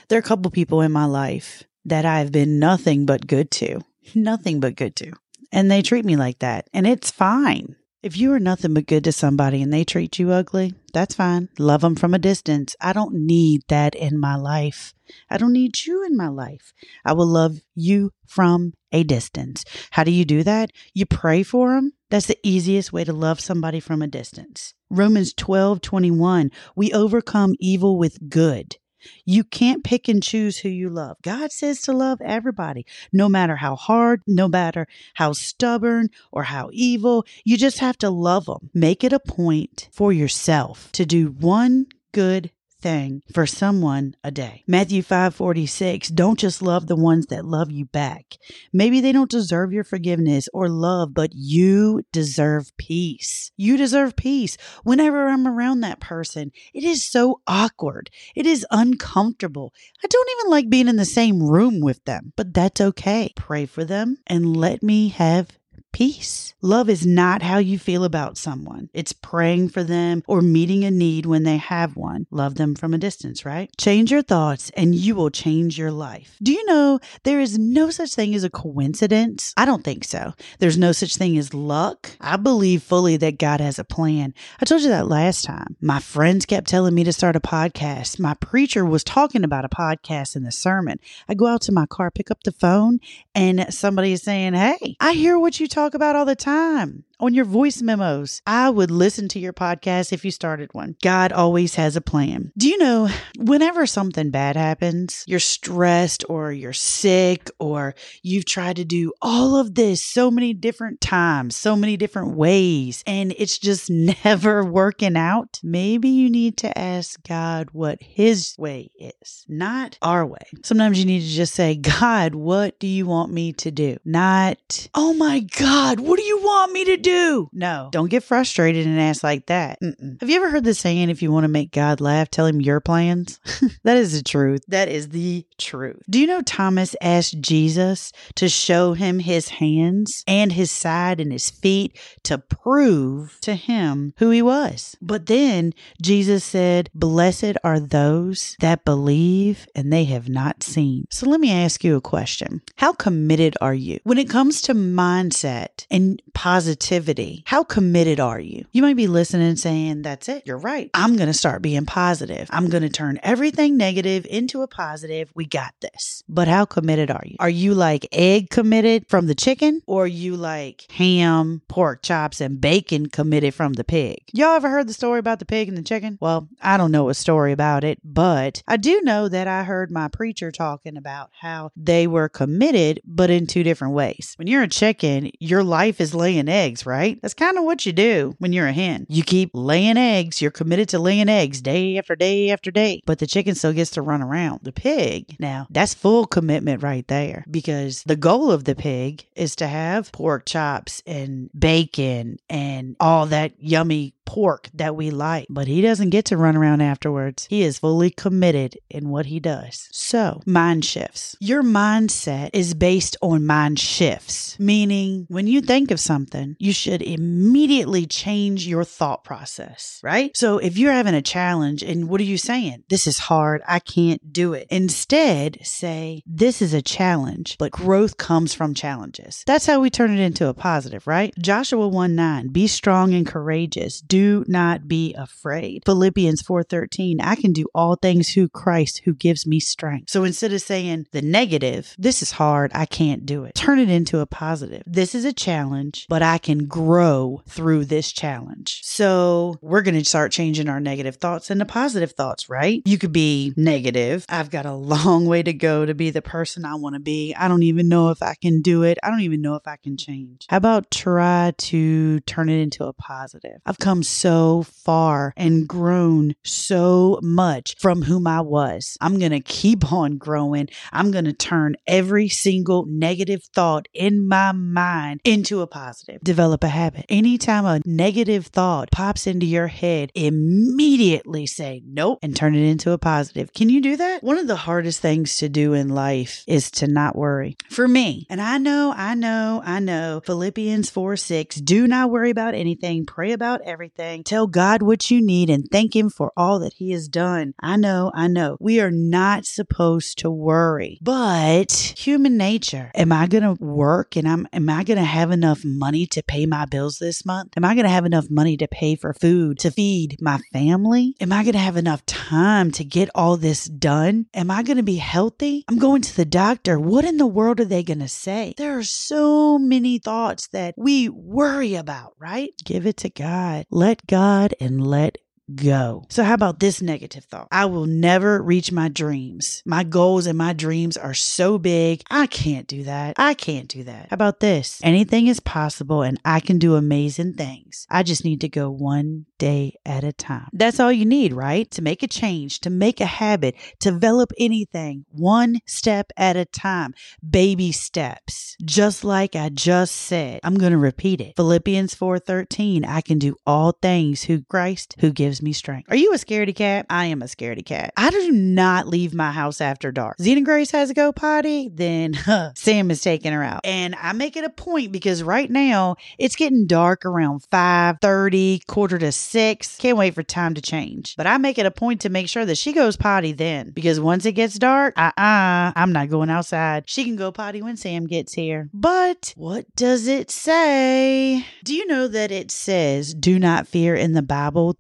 There 0.08 0.18
are 0.18 0.20
a 0.20 0.22
couple 0.24 0.50
people 0.50 0.80
in 0.80 0.90
my 0.90 1.04
life 1.04 1.62
that 1.84 2.04
I've 2.04 2.32
been 2.32 2.58
nothing 2.58 3.06
but 3.06 3.26
good 3.26 3.50
to. 3.52 3.82
Nothing 4.14 4.58
but 4.58 4.74
good 4.74 4.96
to 4.96 5.12
and 5.52 5.70
they 5.70 5.82
treat 5.82 6.04
me 6.04 6.16
like 6.16 6.38
that. 6.40 6.68
And 6.72 6.86
it's 6.86 7.10
fine. 7.10 7.76
If 8.02 8.16
you 8.16 8.32
are 8.32 8.40
nothing 8.40 8.72
but 8.72 8.86
good 8.86 9.04
to 9.04 9.12
somebody 9.12 9.60
and 9.60 9.70
they 9.70 9.84
treat 9.84 10.18
you 10.18 10.30
ugly, 10.30 10.74
that's 10.94 11.14
fine. 11.14 11.50
Love 11.58 11.82
them 11.82 11.96
from 11.96 12.14
a 12.14 12.18
distance. 12.18 12.74
I 12.80 12.94
don't 12.94 13.14
need 13.14 13.60
that 13.68 13.94
in 13.94 14.18
my 14.18 14.36
life. 14.36 14.94
I 15.28 15.36
don't 15.36 15.52
need 15.52 15.84
you 15.84 16.02
in 16.06 16.16
my 16.16 16.28
life. 16.28 16.72
I 17.04 17.12
will 17.12 17.26
love 17.26 17.60
you 17.74 18.12
from 18.26 18.72
a 18.90 19.02
distance. 19.02 19.66
How 19.90 20.02
do 20.02 20.10
you 20.10 20.24
do 20.24 20.42
that? 20.44 20.72
You 20.94 21.04
pray 21.04 21.42
for 21.42 21.74
them. 21.74 21.92
That's 22.08 22.26
the 22.26 22.38
easiest 22.42 22.90
way 22.90 23.04
to 23.04 23.12
love 23.12 23.38
somebody 23.38 23.80
from 23.80 24.00
a 24.00 24.06
distance. 24.06 24.72
Romans 24.88 25.34
12, 25.34 25.82
21. 25.82 26.50
We 26.74 26.92
overcome 26.94 27.54
evil 27.60 27.98
with 27.98 28.30
good. 28.30 28.78
You 29.24 29.44
can't 29.44 29.84
pick 29.84 30.08
and 30.08 30.22
choose 30.22 30.58
who 30.58 30.68
you 30.68 30.88
love. 30.88 31.16
God 31.22 31.52
says 31.52 31.82
to 31.82 31.92
love 31.92 32.20
everybody, 32.20 32.86
no 33.12 33.28
matter 33.28 33.56
how 33.56 33.76
hard, 33.76 34.22
no 34.26 34.48
matter 34.48 34.86
how 35.14 35.32
stubborn 35.32 36.10
or 36.32 36.44
how 36.44 36.70
evil. 36.72 37.24
You 37.44 37.56
just 37.56 37.78
have 37.78 37.98
to 37.98 38.10
love 38.10 38.46
them. 38.46 38.70
Make 38.74 39.04
it 39.04 39.12
a 39.12 39.20
point 39.20 39.88
for 39.92 40.12
yourself 40.12 40.90
to 40.92 41.06
do 41.06 41.28
one 41.28 41.86
good 42.12 42.50
thing 42.80 43.22
for 43.32 43.46
someone 43.46 44.14
a 44.24 44.30
day. 44.30 44.64
Matthew 44.66 45.02
5:46 45.02 46.08
Don't 46.08 46.38
just 46.38 46.62
love 46.62 46.86
the 46.86 46.96
ones 46.96 47.26
that 47.26 47.44
love 47.44 47.70
you 47.70 47.86
back. 47.86 48.36
Maybe 48.72 49.00
they 49.00 49.12
don't 49.12 49.30
deserve 49.30 49.72
your 49.72 49.84
forgiveness 49.84 50.48
or 50.52 50.68
love, 50.68 51.14
but 51.14 51.30
you 51.34 52.02
deserve 52.12 52.76
peace. 52.76 53.50
You 53.56 53.76
deserve 53.76 54.16
peace. 54.16 54.56
Whenever 54.82 55.28
I'm 55.28 55.46
around 55.46 55.80
that 55.80 56.00
person, 56.00 56.52
it 56.74 56.84
is 56.84 57.04
so 57.04 57.40
awkward. 57.46 58.10
It 58.34 58.46
is 58.46 58.66
uncomfortable. 58.70 59.72
I 60.02 60.06
don't 60.08 60.30
even 60.38 60.50
like 60.50 60.70
being 60.70 60.88
in 60.88 60.96
the 60.96 61.04
same 61.04 61.42
room 61.42 61.80
with 61.80 62.04
them, 62.04 62.32
but 62.36 62.54
that's 62.54 62.80
okay. 62.80 63.32
Pray 63.36 63.66
for 63.66 63.84
them 63.84 64.16
and 64.26 64.56
let 64.56 64.82
me 64.82 65.08
have 65.10 65.59
peace. 65.92 66.54
Love 66.62 66.90
is 66.90 67.06
not 67.06 67.42
how 67.42 67.56
you 67.56 67.78
feel 67.78 68.04
about 68.04 68.36
someone. 68.36 68.90
It's 68.92 69.14
praying 69.14 69.70
for 69.70 69.82
them 69.82 70.22
or 70.26 70.42
meeting 70.42 70.84
a 70.84 70.90
need 70.90 71.24
when 71.24 71.44
they 71.44 71.56
have 71.56 71.96
one. 71.96 72.26
Love 72.30 72.56
them 72.56 72.74
from 72.74 72.92
a 72.92 72.98
distance, 72.98 73.46
right? 73.46 73.70
Change 73.78 74.10
your 74.12 74.22
thoughts 74.22 74.70
and 74.76 74.94
you 74.94 75.14
will 75.14 75.30
change 75.30 75.78
your 75.78 75.90
life. 75.90 76.36
Do 76.42 76.52
you 76.52 76.64
know 76.66 77.00
there 77.22 77.40
is 77.40 77.58
no 77.58 77.90
such 77.90 78.14
thing 78.14 78.34
as 78.34 78.44
a 78.44 78.50
coincidence? 78.50 79.54
I 79.56 79.64
don't 79.64 79.82
think 79.82 80.04
so. 80.04 80.34
There's 80.58 80.76
no 80.76 80.92
such 80.92 81.16
thing 81.16 81.38
as 81.38 81.54
luck. 81.54 82.10
I 82.20 82.36
believe 82.36 82.82
fully 82.82 83.16
that 83.16 83.38
God 83.38 83.60
has 83.60 83.78
a 83.78 83.84
plan. 83.84 84.34
I 84.60 84.66
told 84.66 84.82
you 84.82 84.88
that 84.88 85.08
last 85.08 85.44
time. 85.44 85.76
My 85.80 85.98
friends 85.98 86.44
kept 86.44 86.68
telling 86.68 86.94
me 86.94 87.04
to 87.04 87.12
start 87.12 87.36
a 87.36 87.40
podcast. 87.40 88.20
My 88.20 88.34
preacher 88.34 88.84
was 88.84 89.02
talking 89.02 89.44
about 89.44 89.64
a 89.64 89.70
podcast 89.70 90.36
in 90.36 90.42
the 90.42 90.52
sermon. 90.52 90.98
I 91.26 91.34
go 91.34 91.46
out 91.46 91.62
to 91.62 91.72
my 91.72 91.86
car, 91.86 92.10
pick 92.10 92.30
up 92.30 92.42
the 92.42 92.52
phone, 92.52 93.00
and 93.34 93.72
somebody 93.72 94.12
is 94.12 94.22
saying, 94.22 94.54
Hey, 94.54 94.96
I 95.00 95.12
hear 95.12 95.38
what 95.38 95.58
you 95.58 95.68
talk 95.80 95.94
about 95.94 96.14
all 96.14 96.26
the 96.26 96.36
time 96.36 97.04
on 97.20 97.34
your 97.34 97.44
voice 97.44 97.82
memos. 97.82 98.40
I 98.46 98.70
would 98.70 98.90
listen 98.90 99.28
to 99.28 99.38
your 99.38 99.52
podcast 99.52 100.12
if 100.12 100.24
you 100.24 100.30
started 100.30 100.70
one. 100.72 100.96
God 101.02 101.32
always 101.32 101.74
has 101.74 101.94
a 101.94 102.00
plan. 102.00 102.52
Do 102.56 102.68
you 102.68 102.78
know 102.78 103.08
whenever 103.38 103.86
something 103.86 104.30
bad 104.30 104.56
happens, 104.56 105.24
you're 105.26 105.38
stressed 105.38 106.24
or 106.28 106.50
you're 106.50 106.72
sick 106.72 107.50
or 107.58 107.94
you've 108.22 108.46
tried 108.46 108.76
to 108.76 108.84
do 108.84 109.12
all 109.20 109.56
of 109.56 109.74
this 109.74 110.02
so 110.02 110.30
many 110.30 110.54
different 110.54 111.00
times, 111.00 111.56
so 111.56 111.76
many 111.76 111.96
different 111.96 112.36
ways, 112.36 113.04
and 113.06 113.34
it's 113.36 113.58
just 113.58 113.90
never 114.24 114.64
working 114.64 115.16
out? 115.16 115.60
Maybe 115.62 116.08
you 116.08 116.30
need 116.30 116.56
to 116.58 116.78
ask 116.78 117.22
God 117.26 117.68
what 117.72 118.02
His 118.02 118.54
way 118.58 118.90
is, 118.98 119.44
not 119.46 119.98
our 120.00 120.24
way. 120.24 120.38
Sometimes 120.64 120.98
you 120.98 121.04
need 121.04 121.20
to 121.20 121.28
just 121.28 121.54
say, 121.54 121.74
God, 121.76 122.34
what 122.34 122.78
do 122.78 122.86
you 122.86 123.06
want 123.06 123.30
me 123.30 123.52
to 123.54 123.70
do? 123.70 123.98
Not, 124.04 124.88
oh 124.94 125.12
my 125.12 125.40
God, 125.40 126.00
what 126.00 126.18
do 126.18 126.24
you 126.24 126.38
want 126.38 126.72
me 126.72 126.84
to 126.86 126.96
do? 126.96 127.09
Do? 127.10 127.50
No, 127.52 127.88
don't 127.92 128.10
get 128.10 128.22
frustrated 128.22 128.86
and 128.86 129.00
ask 129.00 129.22
like 129.22 129.46
that. 129.46 129.80
Mm-mm. 129.80 130.20
Have 130.20 130.30
you 130.30 130.36
ever 130.36 130.50
heard 130.50 130.64
the 130.64 130.74
saying, 130.74 131.10
if 131.10 131.22
you 131.22 131.32
want 131.32 131.44
to 131.44 131.48
make 131.48 131.72
God 131.72 132.00
laugh, 132.00 132.30
tell 132.30 132.46
him 132.46 132.60
your 132.60 132.80
plans? 132.80 133.40
that 133.84 133.96
is 133.96 134.16
the 134.16 134.22
truth. 134.22 134.62
That 134.68 134.88
is 134.88 135.10
the 135.10 135.46
truth. 135.58 136.02
Do 136.08 136.18
you 136.18 136.26
know 136.26 136.42
Thomas 136.42 136.94
asked 137.00 137.40
Jesus 137.40 138.12
to 138.36 138.48
show 138.48 138.94
him 138.94 139.18
his 139.18 139.48
hands 139.48 140.24
and 140.26 140.52
his 140.52 140.70
side 140.70 141.20
and 141.20 141.32
his 141.32 141.50
feet 141.50 141.98
to 142.24 142.38
prove 142.38 143.38
to 143.42 143.54
him 143.54 144.14
who 144.18 144.30
he 144.30 144.42
was? 144.42 144.96
But 145.00 145.26
then 145.26 145.74
Jesus 146.02 146.44
said, 146.44 146.90
Blessed 146.94 147.56
are 147.64 147.80
those 147.80 148.56
that 148.60 148.84
believe 148.84 149.66
and 149.74 149.92
they 149.92 150.04
have 150.04 150.28
not 150.28 150.62
seen. 150.62 151.06
So 151.10 151.28
let 151.28 151.40
me 151.40 151.52
ask 151.52 151.84
you 151.84 151.96
a 151.96 152.00
question. 152.00 152.62
How 152.76 152.92
committed 152.92 153.56
are 153.60 153.74
you 153.74 154.00
when 154.04 154.18
it 154.18 154.28
comes 154.28 154.62
to 154.62 154.74
mindset 154.74 155.86
and 155.90 156.22
positivity? 156.34 156.99
Positivity. 157.00 157.42
How 157.46 157.64
committed 157.64 158.20
are 158.20 158.40
you? 158.40 158.64
You 158.72 158.82
might 158.82 158.96
be 158.96 159.06
listening 159.06 159.56
saying, 159.56 160.02
That's 160.02 160.28
it. 160.28 160.42
You're 160.46 160.58
right. 160.58 160.90
I'm 160.94 161.16
going 161.16 161.28
to 161.28 161.34
start 161.34 161.62
being 161.62 161.86
positive. 161.86 162.48
I'm 162.50 162.68
going 162.68 162.82
to 162.82 162.88
turn 162.88 163.18
everything 163.22 163.76
negative 163.76 164.26
into 164.28 164.62
a 164.62 164.68
positive. 164.68 165.30
We 165.34 165.46
got 165.46 165.74
this. 165.80 166.22
But 166.28 166.48
how 166.48 166.64
committed 166.64 167.10
are 167.10 167.22
you? 167.24 167.36
Are 167.38 167.50
you 167.50 167.74
like 167.74 168.06
egg 168.12 168.50
committed 168.50 169.06
from 169.08 169.26
the 169.26 169.34
chicken 169.34 169.82
or 169.86 170.06
you 170.06 170.36
like 170.36 170.86
ham, 170.90 171.62
pork 171.68 172.02
chops, 172.02 172.40
and 172.40 172.60
bacon 172.60 173.06
committed 173.06 173.54
from 173.54 173.74
the 173.74 173.84
pig? 173.84 174.22
Y'all 174.32 174.56
ever 174.56 174.68
heard 174.68 174.88
the 174.88 174.94
story 174.94 175.18
about 175.18 175.38
the 175.38 175.46
pig 175.46 175.68
and 175.68 175.76
the 175.76 175.82
chicken? 175.82 176.18
Well, 176.20 176.48
I 176.60 176.76
don't 176.76 176.92
know 176.92 177.08
a 177.08 177.14
story 177.14 177.52
about 177.52 177.84
it, 177.84 177.98
but 178.04 178.62
I 178.68 178.76
do 178.76 179.00
know 179.02 179.28
that 179.28 179.48
I 179.48 179.64
heard 179.64 179.90
my 179.90 180.08
preacher 180.08 180.50
talking 180.50 180.96
about 180.96 181.30
how 181.40 181.70
they 181.76 182.06
were 182.06 182.28
committed, 182.28 183.00
but 183.04 183.30
in 183.30 183.46
two 183.46 183.62
different 183.62 183.94
ways. 183.94 184.34
When 184.36 184.46
you're 184.46 184.62
a 184.62 184.68
chicken, 184.68 185.30
your 185.38 185.62
life 185.62 186.00
is 186.00 186.14
laying 186.14 186.48
eggs, 186.48 186.86
right? 186.86 186.89
That's 187.22 187.34
kind 187.34 187.58
of 187.58 187.64
what 187.64 187.86
you 187.86 187.92
do 187.92 188.34
when 188.38 188.52
you're 188.52 188.66
a 188.66 188.72
hen. 188.72 189.06
You 189.08 189.22
keep 189.22 189.50
laying 189.54 189.96
eggs. 189.96 190.40
You're 190.40 190.50
committed 190.50 190.88
to 190.90 190.98
laying 190.98 191.28
eggs 191.28 191.60
day 191.60 191.98
after 191.98 192.16
day 192.16 192.50
after 192.50 192.70
day, 192.70 193.00
but 193.06 193.18
the 193.18 193.26
chicken 193.26 193.54
still 193.54 193.72
gets 193.72 193.92
to 193.92 194.02
run 194.02 194.22
around. 194.22 194.60
The 194.62 194.72
pig, 194.72 195.36
now, 195.38 195.66
that's 195.70 195.94
full 195.94 196.26
commitment 196.26 196.82
right 196.82 197.06
there 197.08 197.44
because 197.50 198.02
the 198.04 198.16
goal 198.16 198.50
of 198.50 198.64
the 198.64 198.74
pig 198.74 199.26
is 199.34 199.56
to 199.56 199.66
have 199.66 200.12
pork 200.12 200.46
chops 200.46 201.02
and 201.06 201.50
bacon 201.58 202.38
and 202.48 202.96
all 203.00 203.26
that 203.26 203.52
yummy 203.58 204.14
pork 204.30 204.70
that 204.72 204.94
we 204.94 205.10
like, 205.10 205.48
but 205.50 205.66
he 205.66 205.82
doesn't 205.82 206.10
get 206.10 206.24
to 206.26 206.36
run 206.36 206.56
around 206.56 206.80
afterwards. 206.80 207.48
He 207.50 207.62
is 207.62 207.80
fully 207.80 208.10
committed 208.10 208.78
in 208.88 209.08
what 209.08 209.26
he 209.26 209.40
does. 209.40 209.88
So, 209.90 210.40
mind 210.46 210.84
shifts. 210.84 211.34
Your 211.40 211.64
mindset 211.64 212.50
is 212.52 212.74
based 212.74 213.16
on 213.22 213.44
mind 213.44 213.80
shifts, 213.80 214.56
meaning 214.60 215.26
when 215.28 215.48
you 215.48 215.60
think 215.60 215.90
of 215.90 215.98
something, 215.98 216.54
you 216.60 216.72
should 216.72 217.02
immediately 217.02 218.06
change 218.06 218.68
your 218.68 218.84
thought 218.84 219.24
process, 219.24 219.98
right? 220.04 220.36
So, 220.36 220.58
if 220.58 220.78
you're 220.78 220.92
having 220.92 221.14
a 221.14 221.22
challenge 221.22 221.82
and 221.82 222.08
what 222.08 222.20
are 222.20 222.30
you 222.32 222.38
saying? 222.38 222.84
This 222.88 223.08
is 223.08 223.18
hard. 223.18 223.62
I 223.66 223.80
can't 223.80 224.32
do 224.32 224.52
it. 224.52 224.68
Instead, 224.70 225.58
say, 225.64 226.22
This 226.24 226.62
is 226.62 226.72
a 226.72 226.82
challenge, 226.82 227.56
but 227.58 227.72
growth 227.72 228.16
comes 228.16 228.54
from 228.54 228.74
challenges. 228.74 229.42
That's 229.44 229.66
how 229.66 229.80
we 229.80 229.90
turn 229.90 230.12
it 230.12 230.20
into 230.20 230.46
a 230.46 230.54
positive, 230.54 231.08
right? 231.08 231.34
Joshua 231.36 231.88
1 231.88 232.14
9, 232.14 232.48
be 232.48 232.68
strong 232.68 233.12
and 233.12 233.26
courageous. 233.26 234.00
Do 234.00 234.19
do 234.20 234.44
not 234.46 234.86
be 234.86 235.14
afraid. 235.14 235.82
Philippians 235.86 236.42
4:13, 236.42 237.20
I 237.20 237.34
can 237.36 237.52
do 237.52 237.66
all 237.74 237.96
things 237.96 238.30
through 238.30 238.48
Christ 238.48 239.02
who 239.04 239.14
gives 239.14 239.46
me 239.46 239.60
strength. 239.60 240.10
So 240.10 240.24
instead 240.24 240.52
of 240.52 240.60
saying 240.60 241.06
the 241.12 241.22
negative, 241.22 241.94
this 241.98 242.22
is 242.22 242.32
hard, 242.32 242.70
I 242.74 242.86
can't 242.86 243.24
do 243.24 243.44
it. 243.44 243.54
Turn 243.54 243.78
it 243.78 243.88
into 243.88 244.18
a 244.18 244.26
positive. 244.26 244.82
This 244.86 245.14
is 245.14 245.24
a 245.24 245.32
challenge, 245.32 246.06
but 246.08 246.22
I 246.22 246.38
can 246.38 246.66
grow 246.66 247.42
through 247.48 247.86
this 247.86 248.12
challenge. 248.12 248.80
So 248.82 249.56
we're 249.62 249.82
going 249.82 249.98
to 249.98 250.04
start 250.04 250.32
changing 250.32 250.68
our 250.68 250.80
negative 250.80 251.16
thoughts 251.16 251.50
into 251.50 251.64
positive 251.64 252.12
thoughts, 252.12 252.50
right? 252.50 252.82
You 252.84 252.98
could 252.98 253.12
be 253.12 253.54
negative. 253.56 254.26
I've 254.28 254.50
got 254.50 254.66
a 254.66 254.74
long 254.90 255.26
way 255.26 255.42
to 255.42 255.52
go 255.52 255.86
to 255.86 255.94
be 255.94 256.10
the 256.10 256.22
person 256.22 256.64
I 256.64 256.74
want 256.74 256.94
to 256.94 257.00
be. 257.00 257.34
I 257.34 257.48
don't 257.48 257.62
even 257.62 257.88
know 257.88 258.10
if 258.10 258.22
I 258.22 258.34
can 258.34 258.60
do 258.60 258.82
it. 258.82 258.98
I 259.02 259.10
don't 259.10 259.22
even 259.22 259.40
know 259.40 259.54
if 259.54 259.66
I 259.66 259.76
can 259.76 259.96
change. 259.96 260.46
How 260.48 260.58
about 260.58 260.90
try 260.90 261.52
to 261.56 262.20
turn 262.20 262.48
it 262.48 262.60
into 262.60 262.84
a 262.84 262.92
positive? 262.92 263.60
I've 263.64 263.78
come 263.78 264.02
so 264.10 264.64
far 264.64 265.32
and 265.36 265.68
grown 265.68 266.34
so 266.44 267.18
much 267.22 267.76
from 267.78 268.02
whom 268.02 268.26
I 268.26 268.40
was. 268.40 268.96
I'm 269.00 269.18
going 269.18 269.30
to 269.30 269.40
keep 269.40 269.92
on 269.92 270.18
growing. 270.18 270.68
I'm 270.92 271.10
going 271.10 271.26
to 271.26 271.32
turn 271.32 271.76
every 271.86 272.28
single 272.28 272.86
negative 272.86 273.44
thought 273.54 273.86
in 273.94 274.26
my 274.26 274.52
mind 274.52 275.20
into 275.24 275.60
a 275.60 275.66
positive. 275.66 276.20
Develop 276.22 276.64
a 276.64 276.68
habit. 276.68 277.06
Anytime 277.08 277.64
a 277.64 277.80
negative 277.86 278.46
thought 278.46 278.90
pops 278.90 279.26
into 279.26 279.46
your 279.46 279.68
head, 279.68 280.10
immediately 280.14 281.46
say 281.46 281.82
nope 281.86 282.18
and 282.22 282.34
turn 282.34 282.54
it 282.54 282.68
into 282.68 282.92
a 282.92 282.98
positive. 282.98 283.52
Can 283.52 283.68
you 283.68 283.80
do 283.80 283.96
that? 283.96 284.22
One 284.22 284.38
of 284.38 284.46
the 284.46 284.56
hardest 284.56 285.00
things 285.00 285.36
to 285.36 285.48
do 285.48 285.72
in 285.72 285.88
life 285.88 286.44
is 286.46 286.70
to 286.72 286.86
not 286.86 287.16
worry. 287.16 287.56
For 287.70 287.86
me, 287.86 288.26
and 288.28 288.40
I 288.40 288.58
know, 288.58 288.92
I 288.96 289.14
know, 289.14 289.62
I 289.64 289.78
know, 289.78 290.20
Philippians 290.24 290.90
4 290.90 291.16
6, 291.16 291.56
do 291.56 291.86
not 291.86 292.10
worry 292.10 292.30
about 292.30 292.54
anything, 292.54 293.06
pray 293.06 293.32
about 293.32 293.60
everything 293.62 293.89
everything. 293.90 294.24
Tell 294.24 294.46
God 294.46 294.82
what 294.82 295.10
you 295.10 295.24
need 295.24 295.50
and 295.50 295.68
thank 295.70 295.94
Him 295.94 296.10
for 296.10 296.32
all 296.36 296.58
that 296.60 296.74
He 296.74 296.90
has 296.92 297.08
done. 297.08 297.54
I 297.60 297.76
know, 297.76 298.10
I 298.14 298.28
know. 298.28 298.56
We 298.60 298.80
are 298.80 298.90
not 298.90 299.46
supposed 299.46 300.18
to 300.18 300.30
worry, 300.30 300.98
but 301.02 301.72
human 301.96 302.36
nature. 302.36 302.90
Am 302.94 303.12
I 303.12 303.26
going 303.26 303.42
to 303.42 303.62
work 303.62 304.16
and 304.16 304.28
I'm, 304.28 304.46
am 304.52 304.68
I 304.68 304.84
going 304.84 304.98
to 304.98 305.04
have 305.04 305.30
enough 305.30 305.62
money 305.64 306.06
to 306.08 306.22
pay 306.22 306.46
my 306.46 306.66
bills 306.66 306.98
this 306.98 307.24
month? 307.24 307.54
Am 307.56 307.64
I 307.64 307.74
going 307.74 307.84
to 307.84 307.90
have 307.90 308.06
enough 308.06 308.30
money 308.30 308.56
to 308.58 308.68
pay 308.68 308.94
for 308.94 309.12
food 309.12 309.58
to 309.60 309.70
feed 309.70 310.16
my 310.20 310.38
family? 310.52 311.14
Am 311.20 311.32
I 311.32 311.42
going 311.42 311.52
to 311.52 311.58
have 311.58 311.76
enough 311.76 312.04
time 312.06 312.70
to 312.72 312.84
get 312.84 313.10
all 313.14 313.36
this 313.36 313.64
done? 313.64 314.26
Am 314.34 314.50
I 314.50 314.62
going 314.62 314.76
to 314.76 314.82
be 314.82 314.96
healthy? 314.96 315.64
I'm 315.68 315.78
going 315.78 316.02
to 316.02 316.16
the 316.16 316.24
doctor. 316.24 316.78
What 316.78 317.04
in 317.04 317.16
the 317.16 317.26
world 317.26 317.60
are 317.60 317.64
they 317.64 317.82
going 317.82 318.00
to 318.00 318.08
say? 318.08 318.54
There 318.56 318.78
are 318.78 318.84
so 318.84 319.58
many 319.58 319.98
thoughts 319.98 320.48
that 320.48 320.74
we 320.76 321.08
worry 321.08 321.74
about, 321.74 322.14
right? 322.18 322.50
Give 322.64 322.86
it 322.86 322.98
to 322.98 323.10
God. 323.10 323.66
Let 323.80 324.06
God 324.06 324.52
and 324.60 324.86
let 324.86 325.16
go. 325.54 326.06
So, 326.08 326.24
how 326.24 326.34
about 326.34 326.60
this 326.60 326.82
negative 326.82 327.24
thought? 327.24 327.48
I 327.50 327.66
will 327.66 327.86
never 327.86 328.42
reach 328.42 328.72
my 328.72 328.88
dreams. 328.88 329.62
My 329.64 329.84
goals 329.84 330.26
and 330.26 330.38
my 330.38 330.52
dreams 330.52 330.96
are 330.96 331.14
so 331.14 331.58
big. 331.58 332.02
I 332.10 332.26
can't 332.26 332.66
do 332.66 332.84
that. 332.84 333.14
I 333.18 333.34
can't 333.34 333.68
do 333.68 333.84
that. 333.84 334.08
How 334.10 334.14
about 334.14 334.40
this? 334.40 334.80
Anything 334.82 335.26
is 335.26 335.40
possible 335.40 336.02
and 336.02 336.18
I 336.24 336.40
can 336.40 336.58
do 336.58 336.74
amazing 336.74 337.34
things. 337.34 337.86
I 337.90 338.02
just 338.02 338.24
need 338.24 338.40
to 338.40 338.48
go 338.48 338.70
one 338.70 339.26
day 339.38 339.78
at 339.84 340.04
a 340.04 340.12
time. 340.12 340.48
That's 340.52 340.80
all 340.80 340.92
you 340.92 341.04
need, 341.04 341.32
right? 341.32 341.70
To 341.72 341.82
make 341.82 342.02
a 342.02 342.08
change, 342.08 342.60
to 342.60 342.70
make 342.70 343.00
a 343.00 343.06
habit, 343.06 343.56
to 343.80 343.90
develop 343.90 344.32
anything 344.38 345.04
one 345.10 345.60
step 345.66 346.12
at 346.16 346.36
a 346.36 346.44
time. 346.44 346.94
Baby 347.28 347.72
steps. 347.72 348.56
Just 348.64 349.04
like 349.04 349.34
I 349.34 349.48
just 349.48 349.94
said. 349.94 350.40
I'm 350.44 350.56
going 350.56 350.72
to 350.72 350.78
repeat 350.78 351.20
it. 351.20 351.34
Philippians 351.36 351.94
4:13, 351.94 352.86
I 352.86 353.00
can 353.00 353.18
do 353.18 353.36
all 353.46 353.72
things 353.72 354.24
who 354.24 354.42
Christ 354.42 354.96
who 355.00 355.10
gives 355.10 355.39
gives 355.40 355.44
me 355.44 355.52
strength. 355.52 355.90
Are 355.90 355.96
you 355.96 356.12
a 356.12 356.16
scaredy 356.16 356.54
cat? 356.54 356.86
I 356.90 357.06
am 357.06 357.22
a 357.22 357.26
scaredy 357.26 357.64
cat. 357.64 357.92
I 357.96 358.10
do 358.10 358.30
not 358.30 358.86
leave 358.86 359.14
my 359.14 359.30
house 359.32 359.60
after 359.60 359.90
dark. 359.90 360.16
Zena 360.20 360.42
Grace 360.42 360.70
has 360.72 360.88
to 360.88 360.94
go 360.94 361.12
potty, 361.12 361.70
then 361.72 362.12
huh, 362.14 362.52
Sam 362.54 362.90
is 362.90 363.00
taking 363.00 363.32
her 363.32 363.42
out. 363.42 363.60
And 363.64 363.94
I 363.94 364.12
make 364.12 364.36
it 364.36 364.44
a 364.44 364.50
point 364.50 364.92
because 364.92 365.22
right 365.22 365.50
now 365.50 365.96
it's 366.18 366.36
getting 366.36 366.66
dark 366.66 367.04
around 367.04 367.42
5 367.50 367.98
30, 368.00 368.62
quarter 368.66 368.98
to 368.98 369.12
6. 369.12 369.76
Can't 369.78 369.96
wait 369.96 370.14
for 370.14 370.22
time 370.22 370.54
to 370.54 370.60
change. 370.60 371.16
But 371.16 371.26
I 371.26 371.38
make 371.38 371.58
it 371.58 371.66
a 371.66 371.70
point 371.70 372.02
to 372.02 372.08
make 372.10 372.28
sure 372.28 372.44
that 372.44 372.58
she 372.58 372.72
goes 372.72 372.96
potty 372.96 373.32
then 373.32 373.70
because 373.70 373.98
once 373.98 374.26
it 374.26 374.32
gets 374.32 374.58
dark, 374.58 374.94
uh 374.96 375.12
uh, 375.16 375.72
I'm 375.74 375.92
not 375.92 376.10
going 376.10 376.30
outside. 376.30 376.88
She 376.88 377.04
can 377.04 377.16
go 377.16 377.32
potty 377.32 377.62
when 377.62 377.76
Sam 377.76 378.06
gets 378.06 378.34
here. 378.34 378.68
But 378.72 379.32
what 379.36 379.74
does 379.74 380.06
it 380.06 380.30
say? 380.30 381.46
Do 381.64 381.74
you 381.74 381.86
know 381.86 382.08
that 382.08 382.30
it 382.30 382.50
says 382.50 383.14
do 383.14 383.38
not 383.38 383.68
fear 383.68 383.94
in 383.94 384.12
the 384.12 384.22
Bible 384.22 384.74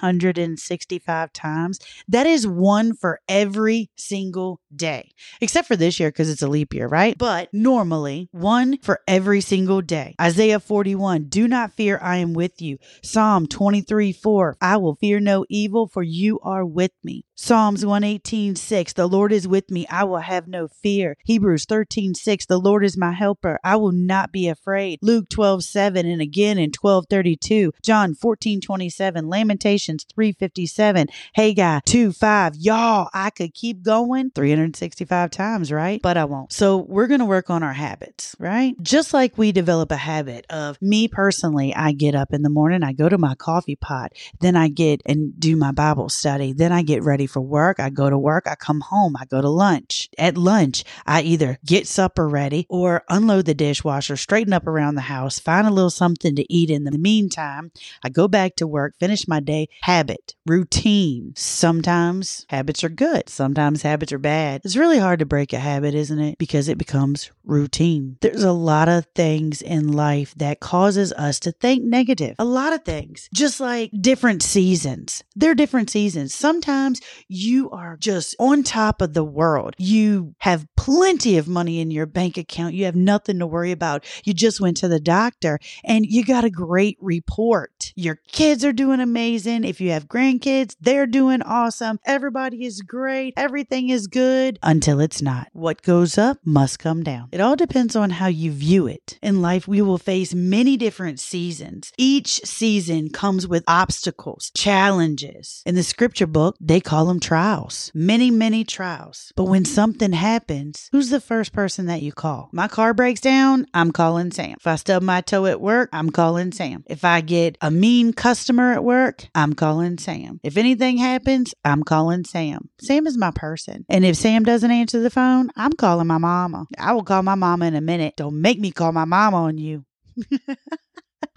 365 0.00 1.32
times? 1.32 1.78
That 2.08 2.26
is 2.26 2.46
one 2.46 2.94
for 2.94 3.20
every 3.28 3.90
single 3.96 4.60
day, 4.74 5.12
except 5.40 5.68
for 5.68 5.76
this 5.76 6.00
year 6.00 6.10
because 6.10 6.30
it's 6.30 6.42
a 6.42 6.48
leap 6.48 6.74
year, 6.74 6.86
right? 6.86 7.16
But 7.16 7.48
normally, 7.52 8.28
one 8.32 8.78
for 8.78 9.00
every 9.06 9.40
single 9.40 9.80
day. 9.80 10.14
Isaiah 10.20 10.60
41, 10.60 11.24
do 11.28 11.46
not 11.46 11.72
fear, 11.72 11.98
I 12.02 12.16
am 12.16 12.32
with 12.32 12.60
you. 12.60 12.78
Psalm 13.02 13.46
23, 13.46 14.12
4, 14.12 14.56
I 14.60 14.76
will 14.76 14.94
fear 14.94 15.20
no 15.20 15.44
evil, 15.48 15.86
for 15.86 16.02
you 16.02 16.40
are 16.42 16.64
with 16.64 16.92
me. 17.02 17.24
Psalms 17.42 17.86
118, 17.86 18.54
6, 18.54 18.92
the 18.92 19.06
Lord 19.06 19.32
is 19.32 19.48
with 19.48 19.70
me, 19.70 19.86
I 19.86 20.04
will 20.04 20.18
have 20.18 20.46
no 20.46 20.68
fear. 20.68 21.16
Hebrews 21.24 21.64
13, 21.64 22.14
6, 22.14 22.44
the 22.44 22.58
Lord 22.58 22.84
is 22.84 22.98
my 22.98 23.12
helper, 23.12 23.58
I 23.64 23.76
will 23.76 23.92
not 23.92 24.30
be 24.30 24.46
afraid. 24.46 24.98
Luke 25.00 25.30
12, 25.30 25.64
7, 25.64 26.06
and 26.06 26.20
again 26.20 26.58
in 26.58 26.70
12, 26.70 27.06
32. 27.08 27.72
John 27.82 28.14
14, 28.14 28.60
27, 28.60 29.26
Lamentations 29.26 30.04
3, 30.14 30.32
57, 30.32 31.08
Haggai 31.32 31.80
2, 31.86 32.12
5. 32.12 32.56
Y'all, 32.56 33.08
I 33.14 33.30
could 33.30 33.54
keep 33.54 33.82
going 33.82 34.32
365 34.34 35.30
times, 35.30 35.72
right? 35.72 36.02
But 36.02 36.18
I 36.18 36.26
won't. 36.26 36.52
So 36.52 36.76
we're 36.76 37.06
going 37.06 37.20
to 37.20 37.26
work 37.26 37.48
on 37.48 37.62
our 37.62 37.72
habits, 37.72 38.36
right? 38.38 38.74
Just 38.82 39.14
like 39.14 39.38
we 39.38 39.50
develop 39.50 39.90
a 39.90 39.96
habit 39.96 40.44
of 40.50 40.76
me 40.82 41.08
personally, 41.08 41.74
I 41.74 41.92
get 41.92 42.14
up 42.14 42.34
in 42.34 42.42
the 42.42 42.50
morning, 42.50 42.82
I 42.82 42.92
go 42.92 43.08
to 43.08 43.16
my 43.16 43.34
coffee 43.34 43.76
pot, 43.76 44.12
then 44.40 44.56
I 44.56 44.68
get 44.68 45.00
and 45.06 45.40
do 45.40 45.56
my 45.56 45.72
Bible 45.72 46.10
study, 46.10 46.52
then 46.52 46.70
I 46.70 46.82
get 46.82 47.02
ready 47.02 47.29
for 47.30 47.40
work, 47.40 47.80
I 47.80 47.90
go 47.90 48.10
to 48.10 48.18
work, 48.18 48.46
I 48.46 48.54
come 48.54 48.80
home, 48.80 49.16
I 49.16 49.24
go 49.24 49.40
to 49.40 49.48
lunch. 49.48 50.08
At 50.18 50.36
lunch, 50.36 50.84
I 51.06 51.22
either 51.22 51.58
get 51.64 51.86
supper 51.86 52.28
ready 52.28 52.66
or 52.68 53.04
unload 53.08 53.46
the 53.46 53.54
dishwasher, 53.54 54.16
straighten 54.16 54.52
up 54.52 54.66
around 54.66 54.96
the 54.96 55.02
house, 55.02 55.38
find 55.38 55.66
a 55.66 55.70
little 55.70 55.90
something 55.90 56.34
to 56.36 56.52
eat 56.52 56.70
in 56.70 56.84
the 56.84 56.98
meantime. 56.98 57.72
I 58.04 58.08
go 58.08 58.28
back 58.28 58.56
to 58.56 58.66
work, 58.66 58.94
finish 58.98 59.26
my 59.28 59.40
day. 59.40 59.68
Habit, 59.82 60.34
routine. 60.46 61.32
Sometimes 61.36 62.46
habits 62.48 62.84
are 62.84 62.88
good, 62.88 63.28
sometimes 63.28 63.82
habits 63.82 64.12
are 64.12 64.18
bad. 64.18 64.62
It's 64.64 64.76
really 64.76 64.98
hard 64.98 65.20
to 65.20 65.26
break 65.26 65.52
a 65.52 65.58
habit, 65.58 65.94
isn't 65.94 66.18
it? 66.18 66.38
Because 66.38 66.68
it 66.68 66.78
becomes 66.78 67.30
routine. 67.44 68.16
There's 68.20 68.42
a 68.42 68.52
lot 68.52 68.88
of 68.88 69.06
things 69.14 69.62
in 69.62 69.92
life 69.92 70.34
that 70.36 70.60
causes 70.60 71.12
us 71.12 71.40
to 71.40 71.52
think 71.52 71.84
negative. 71.84 72.36
A 72.38 72.44
lot 72.44 72.72
of 72.72 72.84
things. 72.84 73.28
Just 73.34 73.60
like 73.60 73.90
different 74.00 74.42
seasons. 74.42 75.24
They're 75.36 75.54
different 75.54 75.90
seasons. 75.90 76.34
Sometimes 76.34 77.00
you 77.28 77.70
are 77.70 77.96
just 77.96 78.34
on 78.38 78.62
top 78.62 79.00
of 79.00 79.14
the 79.14 79.24
world. 79.24 79.74
You 79.78 80.34
have 80.38 80.66
plenty 80.76 81.36
of 81.38 81.46
money 81.46 81.80
in 81.80 81.90
your 81.90 82.06
bank 82.06 82.36
account. 82.36 82.74
You 82.74 82.84
have 82.86 82.96
nothing 82.96 83.38
to 83.38 83.46
worry 83.46 83.72
about. 83.72 84.04
You 84.24 84.32
just 84.32 84.60
went 84.60 84.76
to 84.78 84.88
the 84.88 85.00
doctor 85.00 85.58
and 85.84 86.06
you 86.06 86.24
got 86.24 86.44
a 86.44 86.50
great 86.50 86.96
report. 87.00 87.92
Your 87.96 88.16
kids 88.32 88.64
are 88.64 88.72
doing 88.72 89.00
amazing. 89.00 89.64
If 89.64 89.80
you 89.80 89.90
have 89.90 90.08
grandkids, 90.08 90.76
they're 90.80 91.06
doing 91.06 91.42
awesome. 91.42 91.98
Everybody 92.04 92.64
is 92.64 92.82
great. 92.82 93.34
Everything 93.36 93.90
is 93.90 94.06
good 94.06 94.58
until 94.62 95.00
it's 95.00 95.22
not. 95.22 95.48
What 95.52 95.82
goes 95.82 96.18
up 96.18 96.38
must 96.44 96.78
come 96.78 97.02
down. 97.02 97.28
It 97.32 97.40
all 97.40 97.56
depends 97.56 97.94
on 97.96 98.10
how 98.10 98.26
you 98.26 98.50
view 98.50 98.86
it. 98.86 99.18
In 99.22 99.42
life, 99.42 99.68
we 99.68 99.82
will 99.82 99.98
face 99.98 100.34
many 100.34 100.76
different 100.76 101.20
seasons. 101.20 101.92
Each 101.98 102.40
season 102.44 103.10
comes 103.10 103.46
with 103.46 103.64
obstacles, 103.68 104.50
challenges. 104.54 105.62
In 105.66 105.74
the 105.74 105.82
scripture 105.82 106.26
book, 106.26 106.56
they 106.60 106.80
call 106.80 106.99
them 107.06 107.20
trials. 107.20 107.90
Many, 107.94 108.30
many 108.30 108.64
trials. 108.64 109.32
But 109.36 109.44
when 109.44 109.64
something 109.64 110.12
happens, 110.12 110.88
who's 110.92 111.10
the 111.10 111.20
first 111.20 111.52
person 111.52 111.86
that 111.86 112.02
you 112.02 112.12
call? 112.12 112.48
My 112.52 112.68
car 112.68 112.94
breaks 112.94 113.20
down, 113.20 113.66
I'm 113.74 113.92
calling 113.92 114.30
Sam. 114.30 114.56
If 114.58 114.66
I 114.66 114.76
stub 114.76 115.02
my 115.02 115.20
toe 115.20 115.46
at 115.46 115.60
work, 115.60 115.90
I'm 115.92 116.10
calling 116.10 116.52
Sam. 116.52 116.84
If 116.86 117.04
I 117.04 117.20
get 117.20 117.56
a 117.60 117.70
mean 117.70 118.12
customer 118.12 118.72
at 118.72 118.84
work, 118.84 119.26
I'm 119.34 119.54
calling 119.54 119.98
Sam. 119.98 120.40
If 120.42 120.56
anything 120.56 120.98
happens, 120.98 121.54
I'm 121.64 121.82
calling 121.82 122.24
Sam. 122.24 122.68
Sam 122.80 123.06
is 123.06 123.16
my 123.16 123.30
person. 123.30 123.84
And 123.88 124.04
if 124.04 124.16
Sam 124.16 124.42
doesn't 124.44 124.70
answer 124.70 125.00
the 125.00 125.10
phone, 125.10 125.50
I'm 125.56 125.72
calling 125.72 126.06
my 126.06 126.18
mama. 126.18 126.66
I 126.78 126.92
will 126.92 127.04
call 127.04 127.22
my 127.22 127.34
mama 127.34 127.66
in 127.66 127.74
a 127.74 127.80
minute. 127.80 128.14
Don't 128.16 128.40
make 128.40 128.58
me 128.58 128.70
call 128.70 128.92
my 128.92 129.04
mama 129.04 129.36
on 129.36 129.58
you. 129.58 129.84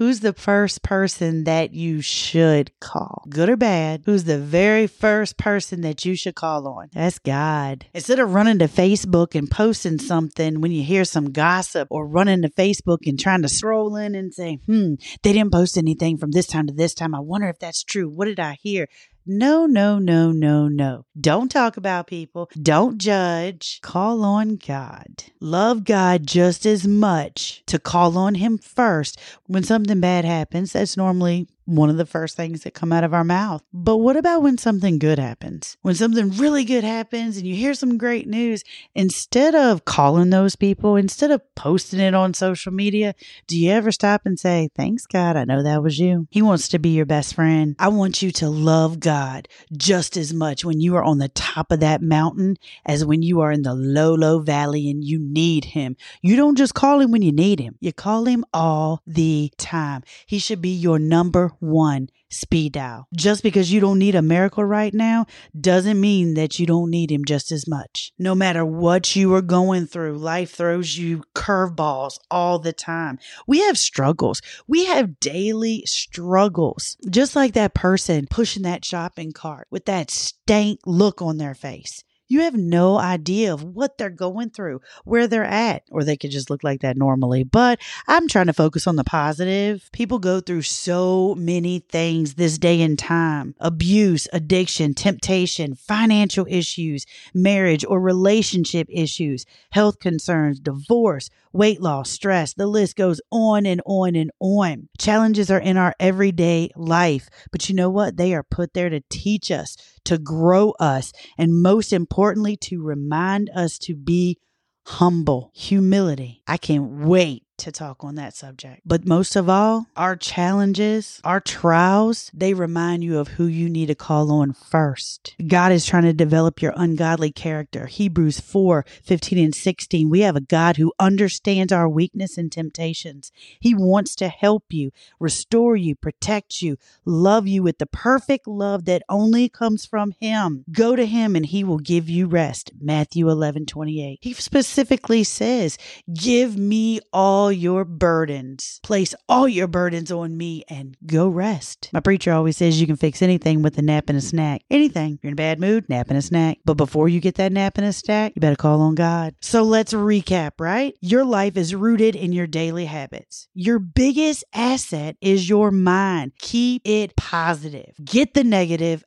Who's 0.04 0.20
the 0.20 0.34
first 0.34 0.84
person 0.84 1.46
that 1.46 1.74
you 1.74 2.02
should 2.02 2.78
call? 2.82 3.24
Good 3.30 3.48
or 3.48 3.56
bad? 3.56 4.02
Who's 4.06 4.26
the 4.26 4.38
very 4.38 4.86
first 4.86 5.38
person 5.38 5.80
that 5.80 6.04
you 6.04 6.18
should 6.18 6.36
call 6.36 6.68
on? 6.68 6.89
That's 6.92 7.20
God. 7.20 7.86
Instead 7.94 8.20
of 8.20 8.34
running 8.34 8.60
to 8.60 8.68
Facebook 8.68 9.34
and 9.34 9.50
posting 9.50 10.00
something 10.00 10.60
when 10.60 10.74
you 10.74 10.84
hear 10.84 11.06
some 11.06 11.32
gossip 11.32 11.88
or 11.89 12.06
running 12.06 12.42
to 12.42 12.50
Facebook 12.50 13.08
and 13.08 13.18
trying 13.18 13.44
to 13.44 13.48
scroll 13.48 13.96
in 13.96 14.13
and 14.13 14.34
say, 14.34 14.60
hmm, 14.66 14.96
they 15.22 15.32
didn't 15.32 15.54
post 15.54 15.78
anything 15.78 16.18
from 16.18 16.32
this 16.32 16.48
time 16.48 16.68
to 16.68 16.74
this 16.74 16.94
time. 16.94 17.16
I 17.16 17.22
wonder 17.22 17.48
if 17.48 17.60
that's 17.60 17.82
true. 17.82 18.10
What 18.10 18.26
did 18.26 18.42
I 18.42 18.58
hear? 18.62 18.89
No, 19.26 19.66
no, 19.66 20.00
no, 20.00 20.34
no, 20.34 20.68
no. 20.68 21.06
Don't 21.20 21.50
talk 21.50 21.78
about 21.78 22.08
people. 22.08 22.50
Don't 22.62 22.98
judge. 22.98 23.80
Call 23.82 24.22
on 24.26 24.58
God. 24.58 25.24
Love 25.40 25.86
God 25.86 26.28
just 26.28 26.66
as 26.66 26.86
much 26.86 27.64
to 27.68 27.80
call 27.80 28.18
on 28.18 28.36
Him 28.36 28.58
first. 28.58 29.18
When 29.48 29.64
something 29.64 30.02
bad 30.02 30.26
happens, 30.26 30.74
that's 30.74 30.98
normally 30.98 31.48
one 31.65 31.89
of 31.89 31.97
the 31.97 32.06
first 32.06 32.36
things 32.36 32.63
that 32.63 32.73
come 32.73 32.91
out 32.91 33.04
of 33.04 33.13
our 33.13 33.23
mouth. 33.23 33.63
But 33.73 33.97
what 33.97 34.17
about 34.17 34.41
when 34.41 34.58
something 34.58 34.99
good 34.99 35.19
happens? 35.19 35.78
When 35.82 35.95
something 35.95 36.32
really 36.32 36.65
good 36.65 36.84
happens 36.84 37.38
and 37.38 37.47
you 37.47 37.56
hear 37.56 37.73
some 37.73 37.97
great 37.97 38.28
news, 38.28 38.63
instead 38.95 39.56
of 39.56 39.86
calling 39.86 40.30
those 40.30 40.56
people, 40.56 40.95
instead 40.95 41.32
of 41.32 41.41
posting 41.56 41.99
it 41.99 42.13
on 42.13 42.34
social 42.34 42.71
media, 42.71 43.15
do 43.47 43.58
you 43.58 43.71
ever 43.71 43.91
stop 43.91 44.21
and 44.26 44.39
say, 44.39 44.69
Thanks, 44.76 45.06
God, 45.06 45.36
I 45.36 45.45
know 45.45 45.63
that 45.63 45.84
was 45.84 45.99
you? 45.99 46.28
He 46.32 46.41
wants 46.41 46.67
to 46.69 46.80
be 46.80 46.89
your 46.89 47.06
best 47.06 47.36
friend. 47.36 47.76
I 47.80 47.88
want 47.89 48.21
you 48.21 48.32
to 48.32 48.49
love 48.49 48.99
God 48.99 49.47
just 49.76 50.17
as 50.17 50.34
much 50.34 50.65
when 50.65 50.82
you 50.82 50.95
are 50.95 51.04
on 51.04 51.19
the 51.19 51.30
top 51.30 51.71
of 51.71 51.80
that 51.80 52.02
mountain 52.02 52.58
as 52.86 53.06
when 53.06 53.21
you 53.21 53.41
are 53.41 53.52
in 53.52 53.62
the 53.62 53.73
low, 53.73 54.13
low 54.13 54.39
valley 54.39 54.89
and 54.89 55.04
you 55.04 55.19
need 55.19 55.65
Him. 55.65 55.95
You 56.21 56.36
don't 56.36 56.58
just 56.58 56.73
call 56.73 56.99
Him 56.99 57.12
when 57.12 57.21
you 57.21 57.32
need 57.32 57.60
Him, 57.60 57.76
you 57.80 57.93
call 57.93 58.26
Him 58.26 58.43
all 58.54 59.02
the 59.08 59.52
time. 59.58 60.04
He 60.26 60.39
should 60.39 60.62
be 60.62 60.69
your 60.69 60.99
number 60.99 61.53
one 61.60 62.10
speed 62.30 62.74
dial. 62.74 63.08
Just 63.16 63.44
because 63.44 63.72
you 63.72 63.80
don't 63.80 64.00
need 64.00 64.16
a 64.16 64.22
miracle 64.22 64.66
right 64.66 64.94
now 64.94 65.26
doesn't 65.60 66.00
mean 66.00 66.34
that 66.34 66.60
you 66.60 66.66
don't 66.66 66.89
need 66.89 67.12
him 67.12 67.26
just 67.26 67.52
as 67.52 67.68
much. 67.68 68.12
No 68.18 68.36
matter 68.36 68.66
what 68.66 69.16
you 69.16 69.34
are 69.36 69.42
going 69.42 69.86
through, 69.86 70.18
life 70.18 70.52
throws 70.52 70.98
you 70.98 71.24
curveballs 71.36 72.20
all 72.32 72.60
the 72.60 72.74
time. 72.74 73.20
We 73.48 73.60
have 73.62 73.78
struggles. 73.78 74.42
We 74.68 74.86
have 74.86 75.20
daily 75.20 75.84
struggles. 75.86 76.98
Just 77.10 77.36
like 77.36 77.54
that 77.54 77.74
person 77.74 78.28
pushing 78.30 78.63
that 78.63 78.86
shopping 78.86 79.32
cart 79.32 79.68
with 79.70 79.86
that 79.86 80.10
stank 80.10 80.80
look 80.86 81.22
on 81.22 81.38
their 81.38 81.56
face. 81.56 82.04
You 82.34 82.39
have 82.39 82.56
no 82.56 82.98
idea 82.98 83.54
of 83.54 83.62
what 83.62 84.00
they're 84.00 84.10
going 84.10 84.50
through, 84.50 84.82
where 85.04 85.28
they're 85.28 85.46
at, 85.46 85.84
or 85.91 86.04
they 86.04 86.17
could 86.17 86.32
just 86.32 86.50
look 86.50 86.63
like 86.63 86.82
that 86.82 86.98
normally. 86.98 87.43
But 87.43 87.80
I'm 88.08 88.28
trying 88.28 88.48
to 88.48 88.54
focus 88.54 88.88
on 88.88 88.96
the 88.96 89.04
positive. 89.04 89.88
People 89.93 90.17
go 90.17 90.39
through 90.39 90.63
so 90.63 91.36
many 91.36 91.78
things 91.78 92.34
this 92.34 92.58
day 92.58 92.82
and 92.82 92.98
time 92.98 93.54
abuse, 93.60 94.28
addiction, 94.34 94.96
temptation, 94.96 95.76
financial 95.76 96.48
issues, 96.50 97.06
marriage 97.36 97.86
or 97.86 98.00
relationship 98.02 98.88
issues, 98.89 99.46
health 99.69 100.00
concerns, 100.00 100.60
divorce, 100.60 101.30
weight 101.54 101.82
loss, 101.82 102.10
stress. 102.10 102.54
The 102.54 102.65
list 102.65 102.96
goes 102.96 103.22
on 103.32 103.67
and 103.67 103.80
on 103.86 104.15
and 104.15 104.32
on. 104.39 104.89
Challenges 104.98 105.52
are 105.52 105.60
in 105.60 105.78
our 105.78 105.93
everyday 106.00 106.72
life, 106.76 107.30
but 107.52 107.69
you 107.69 107.76
know 107.76 107.91
what? 107.91 108.17
They 108.17 108.34
are 108.34 108.41
put 108.41 108.74
there 108.74 108.89
to 108.89 109.04
teach 109.10 109.52
us, 109.52 109.78
to 110.06 110.17
grow 110.17 110.72
us, 110.80 111.13
and 111.38 111.62
most 111.62 111.93
importantly, 111.93 112.23
to 112.58 112.82
remind 112.82 113.50
us 113.56 113.78
to 113.80 113.96
be 113.96 114.38
humble, 114.86 115.52
humility. 115.54 116.42
I 116.48 116.58
can't 116.58 117.06
wait 117.06 117.44
to 117.58 117.72
talk 117.72 118.04
on 118.04 118.16
that 118.16 118.36
subject. 118.36 118.82
But 118.86 119.06
most 119.06 119.36
of 119.36 119.48
all, 119.48 119.88
our 119.96 120.16
challenges, 120.16 121.22
our 121.24 121.39
trials, 121.39 122.32
they 122.34 122.54
remind 122.54 123.04
you 123.04 123.20
of 123.20 123.30
who 123.30 123.46
you 123.46 123.70
need 123.70 123.88
to 123.88 123.96
call 123.96 124.32
on 124.32 124.54
first. 124.54 125.36
God 125.48 125.72
is 125.72 125.86
trying 125.86 126.04
to 126.04 126.13
develop 126.13 126.62
your 126.62 126.74
ungodly 126.76 127.32
character. 127.32 127.86
Hebrews 127.86 128.39
4 128.39 128.86
15 129.04 129.38
and 129.38 129.56
16. 129.56 130.10
We 130.10 130.22
have 130.22 130.36
a 130.36 130.42
God 130.42 130.78
who 130.78 130.94
understands 131.00 131.72
our 131.72 131.88
weakness 131.88 132.38
and 132.38 132.52
temptations. 132.52 133.32
He 133.60 133.74
wants 133.74 134.16
to 134.16 134.28
help 134.28 134.66
you, 134.72 134.92
restore 135.20 135.76
you, 135.76 135.96
protect 135.96 136.62
you, 136.62 136.78
love 137.06 137.48
you 137.48 137.63
with 137.63 137.78
the 137.78 137.86
perfect 137.86 138.48
love 138.48 138.86
that 138.86 139.04
only 139.08 139.48
comes 139.48 139.86
from 139.86 140.13
Him. 140.20 140.66
Go 140.72 140.96
to 140.96 141.06
Him 141.06 141.36
and 141.36 141.46
He 141.46 141.63
will 141.63 141.80
give 141.80 142.10
you 142.10 142.28
rest. 142.28 142.72
Matthew 142.80 143.30
11 143.30 143.66
28. 143.66 144.20
He 144.22 144.34
specifically 144.34 145.24
says, 145.24 145.78
Give 146.13 146.58
me 146.58 147.00
all 147.12 147.53
your 147.54 147.86
burdens. 147.86 148.80
Place 148.84 149.16
all 149.30 149.48
your 149.48 149.68
burdens 149.68 150.12
on 150.12 150.36
me 150.36 150.63
and 150.70 150.98
go 151.06 151.28
rest. 151.28 151.89
My 151.94 152.00
preacher 152.00 152.32
always 152.32 152.58
says 152.58 152.82
you 152.82 152.88
can 152.88 152.96
fix 152.96 153.22
anything 153.22 153.62
with 153.62 153.78
a 153.78 153.82
nap 153.82 154.10
and 154.10 154.18
a 154.18 154.22
snack. 154.22 154.63
Anything. 154.70 155.20
You're 155.22 155.30
in 155.30 155.34
a 155.34 155.36
bad 155.36 155.60
mood, 155.60 155.88
nap 155.89 156.10
and 156.10 156.18
a 156.18 156.22
snack. 156.22 156.60
But 156.66 156.76
before 156.76 157.10
you 157.10 157.20
get 157.20 157.36
that 157.36 157.52
nap 157.52 157.78
and 157.78 157.88
a 157.88 157.94
snack, 157.94 158.34
you 158.36 158.39
better 158.39 158.56
call 158.56 158.82
on 158.82 158.96
God. 158.96 159.36
So 159.42 159.63
let's 159.63 159.94
recap, 159.94 160.54
right? 160.60 160.96
Your 161.02 161.24
life 161.24 161.58
is 161.58 161.76
rooted 161.76 162.16
in 162.16 162.34
your 162.34 162.48
daily 162.48 162.86
habits. 162.86 163.48
Your 163.54 163.80
biggest 163.80 164.44
asset 164.54 165.16
is 165.22 165.48
your 165.48 165.72
mind. 165.72 166.34
Keep 166.39 166.82
it 166.86 167.16
positive. 167.16 167.94
Get 168.04 168.34
the 168.34 168.44
negative 168.44 169.04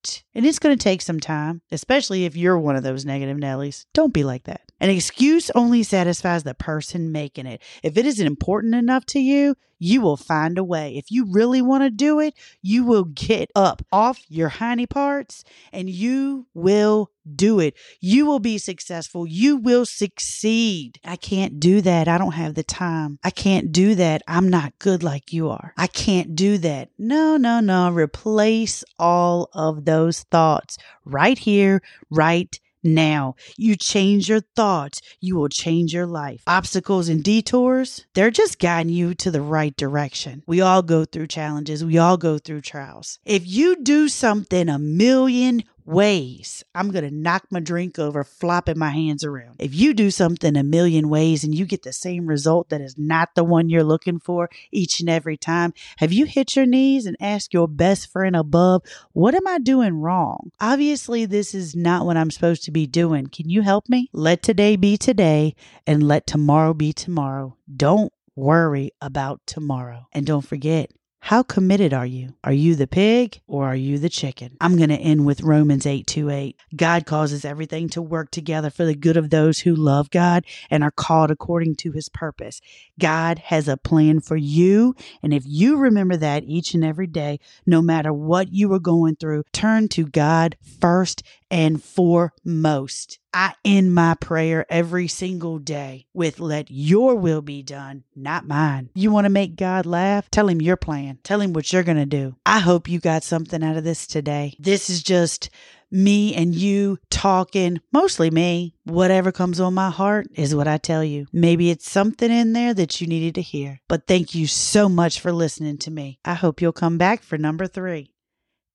out. 0.00 0.22
And 0.34 0.46
it's 0.46 0.58
going 0.58 0.76
to 0.76 0.82
take 0.82 1.02
some 1.02 1.20
time, 1.20 1.62
especially 1.70 2.24
if 2.24 2.36
you're 2.36 2.58
one 2.58 2.76
of 2.76 2.82
those 2.82 3.04
negative 3.04 3.36
Nellies. 3.36 3.86
Don't 3.92 4.14
be 4.14 4.24
like 4.24 4.44
that. 4.44 4.62
An 4.80 4.90
excuse 4.90 5.50
only 5.54 5.82
satisfies 5.82 6.42
the 6.42 6.54
person 6.54 7.12
making 7.12 7.46
it. 7.46 7.62
If 7.82 7.96
it 7.96 8.06
isn't 8.06 8.26
important 8.26 8.74
enough 8.74 9.04
to 9.06 9.20
you, 9.20 9.56
you 9.78 10.00
will 10.00 10.16
find 10.16 10.58
a 10.58 10.64
way. 10.64 10.96
If 10.96 11.10
you 11.10 11.26
really 11.30 11.62
want 11.62 11.84
to 11.84 11.90
do 11.90 12.20
it, 12.20 12.34
you 12.62 12.84
will 12.84 13.04
get 13.04 13.50
up 13.56 13.82
off 13.90 14.20
your 14.28 14.50
hiney 14.50 14.88
parts 14.88 15.42
and 15.72 15.88
you 15.88 16.46
will 16.54 17.10
do 17.36 17.60
it. 17.60 17.74
You 18.00 18.26
will 18.26 18.38
be 18.40 18.58
successful. 18.58 19.26
You 19.26 19.56
will 19.56 19.86
succeed. 19.86 20.98
I 21.04 21.16
can't 21.16 21.60
do 21.60 21.80
that. 21.80 22.08
I 22.08 22.18
don't 22.18 22.32
have 22.32 22.54
the 22.54 22.62
time. 22.62 23.18
I 23.24 23.30
can't 23.30 23.72
do 23.72 23.94
that. 23.94 24.22
I'm 24.28 24.48
not 24.48 24.78
good 24.78 25.02
like 25.02 25.32
you 25.32 25.48
are. 25.50 25.72
I 25.76 25.86
can't 25.86 26.34
do 26.34 26.58
that. 26.58 26.90
No, 26.98 27.36
no, 27.36 27.60
no. 27.60 27.90
Replace 27.90 28.84
all 28.98 29.48
of 29.52 29.84
those 29.90 30.22
thoughts 30.30 30.78
right 31.04 31.36
here, 31.36 31.82
right 32.10 32.56
now. 32.84 33.34
You 33.56 33.74
change 33.74 34.28
your 34.28 34.42
thoughts, 34.54 35.00
you 35.20 35.36
will 35.36 35.48
change 35.48 35.92
your 35.92 36.06
life. 36.06 36.42
Obstacles 36.46 37.08
and 37.08 37.24
detours, 37.24 38.06
they're 38.14 38.30
just 38.30 38.60
guiding 38.60 38.92
you 38.92 39.14
to 39.16 39.30
the 39.30 39.42
right 39.42 39.76
direction. 39.76 40.42
We 40.46 40.60
all 40.60 40.82
go 40.82 41.04
through 41.04 41.26
challenges, 41.26 41.84
we 41.84 41.98
all 41.98 42.16
go 42.16 42.38
through 42.38 42.62
trials. 42.62 43.18
If 43.24 43.46
you 43.46 43.82
do 43.82 44.08
something 44.08 44.68
a 44.68 44.78
million 44.78 45.64
ways, 45.90 46.64
I'm 46.74 46.90
going 46.90 47.04
to 47.04 47.14
knock 47.14 47.46
my 47.50 47.60
drink 47.60 47.98
over, 47.98 48.24
flopping 48.24 48.78
my 48.78 48.90
hands 48.90 49.24
around. 49.24 49.56
If 49.58 49.74
you 49.74 49.92
do 49.92 50.10
something 50.10 50.56
a 50.56 50.62
million 50.62 51.08
ways 51.08 51.44
and 51.44 51.54
you 51.54 51.66
get 51.66 51.82
the 51.82 51.92
same 51.92 52.26
result 52.26 52.68
that 52.70 52.80
is 52.80 52.96
not 52.96 53.34
the 53.34 53.44
one 53.44 53.68
you're 53.68 53.84
looking 53.84 54.18
for 54.18 54.48
each 54.70 55.00
and 55.00 55.10
every 55.10 55.36
time, 55.36 55.74
have 55.98 56.12
you 56.12 56.26
hit 56.26 56.56
your 56.56 56.66
knees 56.66 57.06
and 57.06 57.16
asked 57.20 57.52
your 57.52 57.68
best 57.68 58.10
friend 58.10 58.36
above, 58.36 58.82
What 59.12 59.34
am 59.34 59.46
I 59.46 59.58
doing 59.58 59.94
wrong? 59.94 60.50
Obviously, 60.60 61.26
this 61.26 61.54
is 61.54 61.74
not 61.74 62.06
what 62.06 62.16
I'm 62.16 62.30
supposed 62.30 62.64
to 62.64 62.70
be 62.70 62.86
doing. 62.86 63.26
Can 63.26 63.50
you 63.50 63.62
help 63.62 63.88
me? 63.88 64.08
Let 64.12 64.42
today 64.42 64.76
be 64.76 64.96
today 64.96 65.54
and 65.86 66.06
let 66.06 66.26
tomorrow 66.26 66.72
be 66.72 66.92
tomorrow. 66.92 67.56
Don't 67.74 68.12
worry 68.36 68.92
about 69.00 69.40
tomorrow. 69.46 70.06
And 70.12 70.26
don't 70.26 70.46
forget, 70.46 70.90
how 71.22 71.42
committed 71.42 71.92
are 71.92 72.06
you? 72.06 72.34
Are 72.42 72.52
you 72.52 72.74
the 72.74 72.86
pig 72.86 73.40
or 73.46 73.66
are 73.66 73.76
you 73.76 73.98
the 73.98 74.08
chicken? 74.08 74.56
I'm 74.60 74.76
going 74.76 74.88
to 74.88 74.96
end 74.96 75.26
with 75.26 75.42
Romans 75.42 75.86
8 75.86 76.06
2 76.06 76.30
8. 76.30 76.56
God 76.74 77.04
causes 77.04 77.44
everything 77.44 77.88
to 77.90 78.02
work 78.02 78.30
together 78.30 78.70
for 78.70 78.84
the 78.84 78.94
good 78.94 79.18
of 79.18 79.28
those 79.28 79.60
who 79.60 79.74
love 79.74 80.10
God 80.10 80.44
and 80.70 80.82
are 80.82 80.90
called 80.90 81.30
according 81.30 81.76
to 81.76 81.92
his 81.92 82.08
purpose. 82.08 82.60
God 82.98 83.38
has 83.38 83.68
a 83.68 83.76
plan 83.76 84.20
for 84.20 84.36
you. 84.36 84.96
And 85.22 85.34
if 85.34 85.44
you 85.46 85.76
remember 85.76 86.16
that 86.16 86.44
each 86.44 86.72
and 86.74 86.84
every 86.84 87.06
day, 87.06 87.38
no 87.66 87.82
matter 87.82 88.12
what 88.12 88.52
you 88.52 88.72
are 88.72 88.80
going 88.80 89.16
through, 89.16 89.44
turn 89.52 89.88
to 89.88 90.06
God 90.06 90.56
first 90.80 91.22
and 91.50 91.82
foremost. 91.82 93.18
I 93.32 93.54
end 93.64 93.94
my 93.94 94.14
prayer 94.14 94.66
every 94.68 95.08
single 95.08 95.58
day 95.58 96.06
with 96.12 96.40
let 96.40 96.70
your 96.70 97.14
will 97.14 97.42
be 97.42 97.62
done, 97.62 98.04
not 98.16 98.46
mine. 98.46 98.90
You 98.94 99.10
want 99.12 99.26
to 99.26 99.30
make 99.30 99.56
God 99.56 99.86
laugh? 99.86 100.28
Tell 100.30 100.48
him 100.48 100.60
your 100.60 100.76
plan. 100.76 101.18
Tell 101.22 101.40
him 101.40 101.52
what 101.52 101.72
you're 101.72 101.82
going 101.82 101.96
to 101.96 102.06
do. 102.06 102.36
I 102.44 102.58
hope 102.58 102.88
you 102.88 102.98
got 102.98 103.22
something 103.22 103.62
out 103.62 103.76
of 103.76 103.84
this 103.84 104.06
today. 104.06 104.54
This 104.58 104.90
is 104.90 105.02
just 105.02 105.50
me 105.90 106.34
and 106.34 106.54
you 106.54 106.98
talking, 107.10 107.80
mostly 107.92 108.30
me. 108.30 108.74
Whatever 108.84 109.32
comes 109.32 109.60
on 109.60 109.74
my 109.74 109.90
heart 109.90 110.28
is 110.34 110.54
what 110.54 110.68
I 110.68 110.78
tell 110.78 111.04
you. 111.04 111.26
Maybe 111.32 111.70
it's 111.70 111.90
something 111.90 112.30
in 112.30 112.52
there 112.52 112.74
that 112.74 113.00
you 113.00 113.06
needed 113.06 113.34
to 113.36 113.42
hear. 113.42 113.80
But 113.88 114.06
thank 114.06 114.34
you 114.34 114.46
so 114.46 114.88
much 114.88 115.20
for 115.20 115.32
listening 115.32 115.78
to 115.78 115.90
me. 115.90 116.18
I 116.24 116.34
hope 116.34 116.60
you'll 116.60 116.72
come 116.72 116.98
back 116.98 117.22
for 117.22 117.38
number 117.38 117.66
three. 117.66 118.12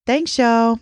Thanks, 0.06 0.38
y'all. 0.38 0.78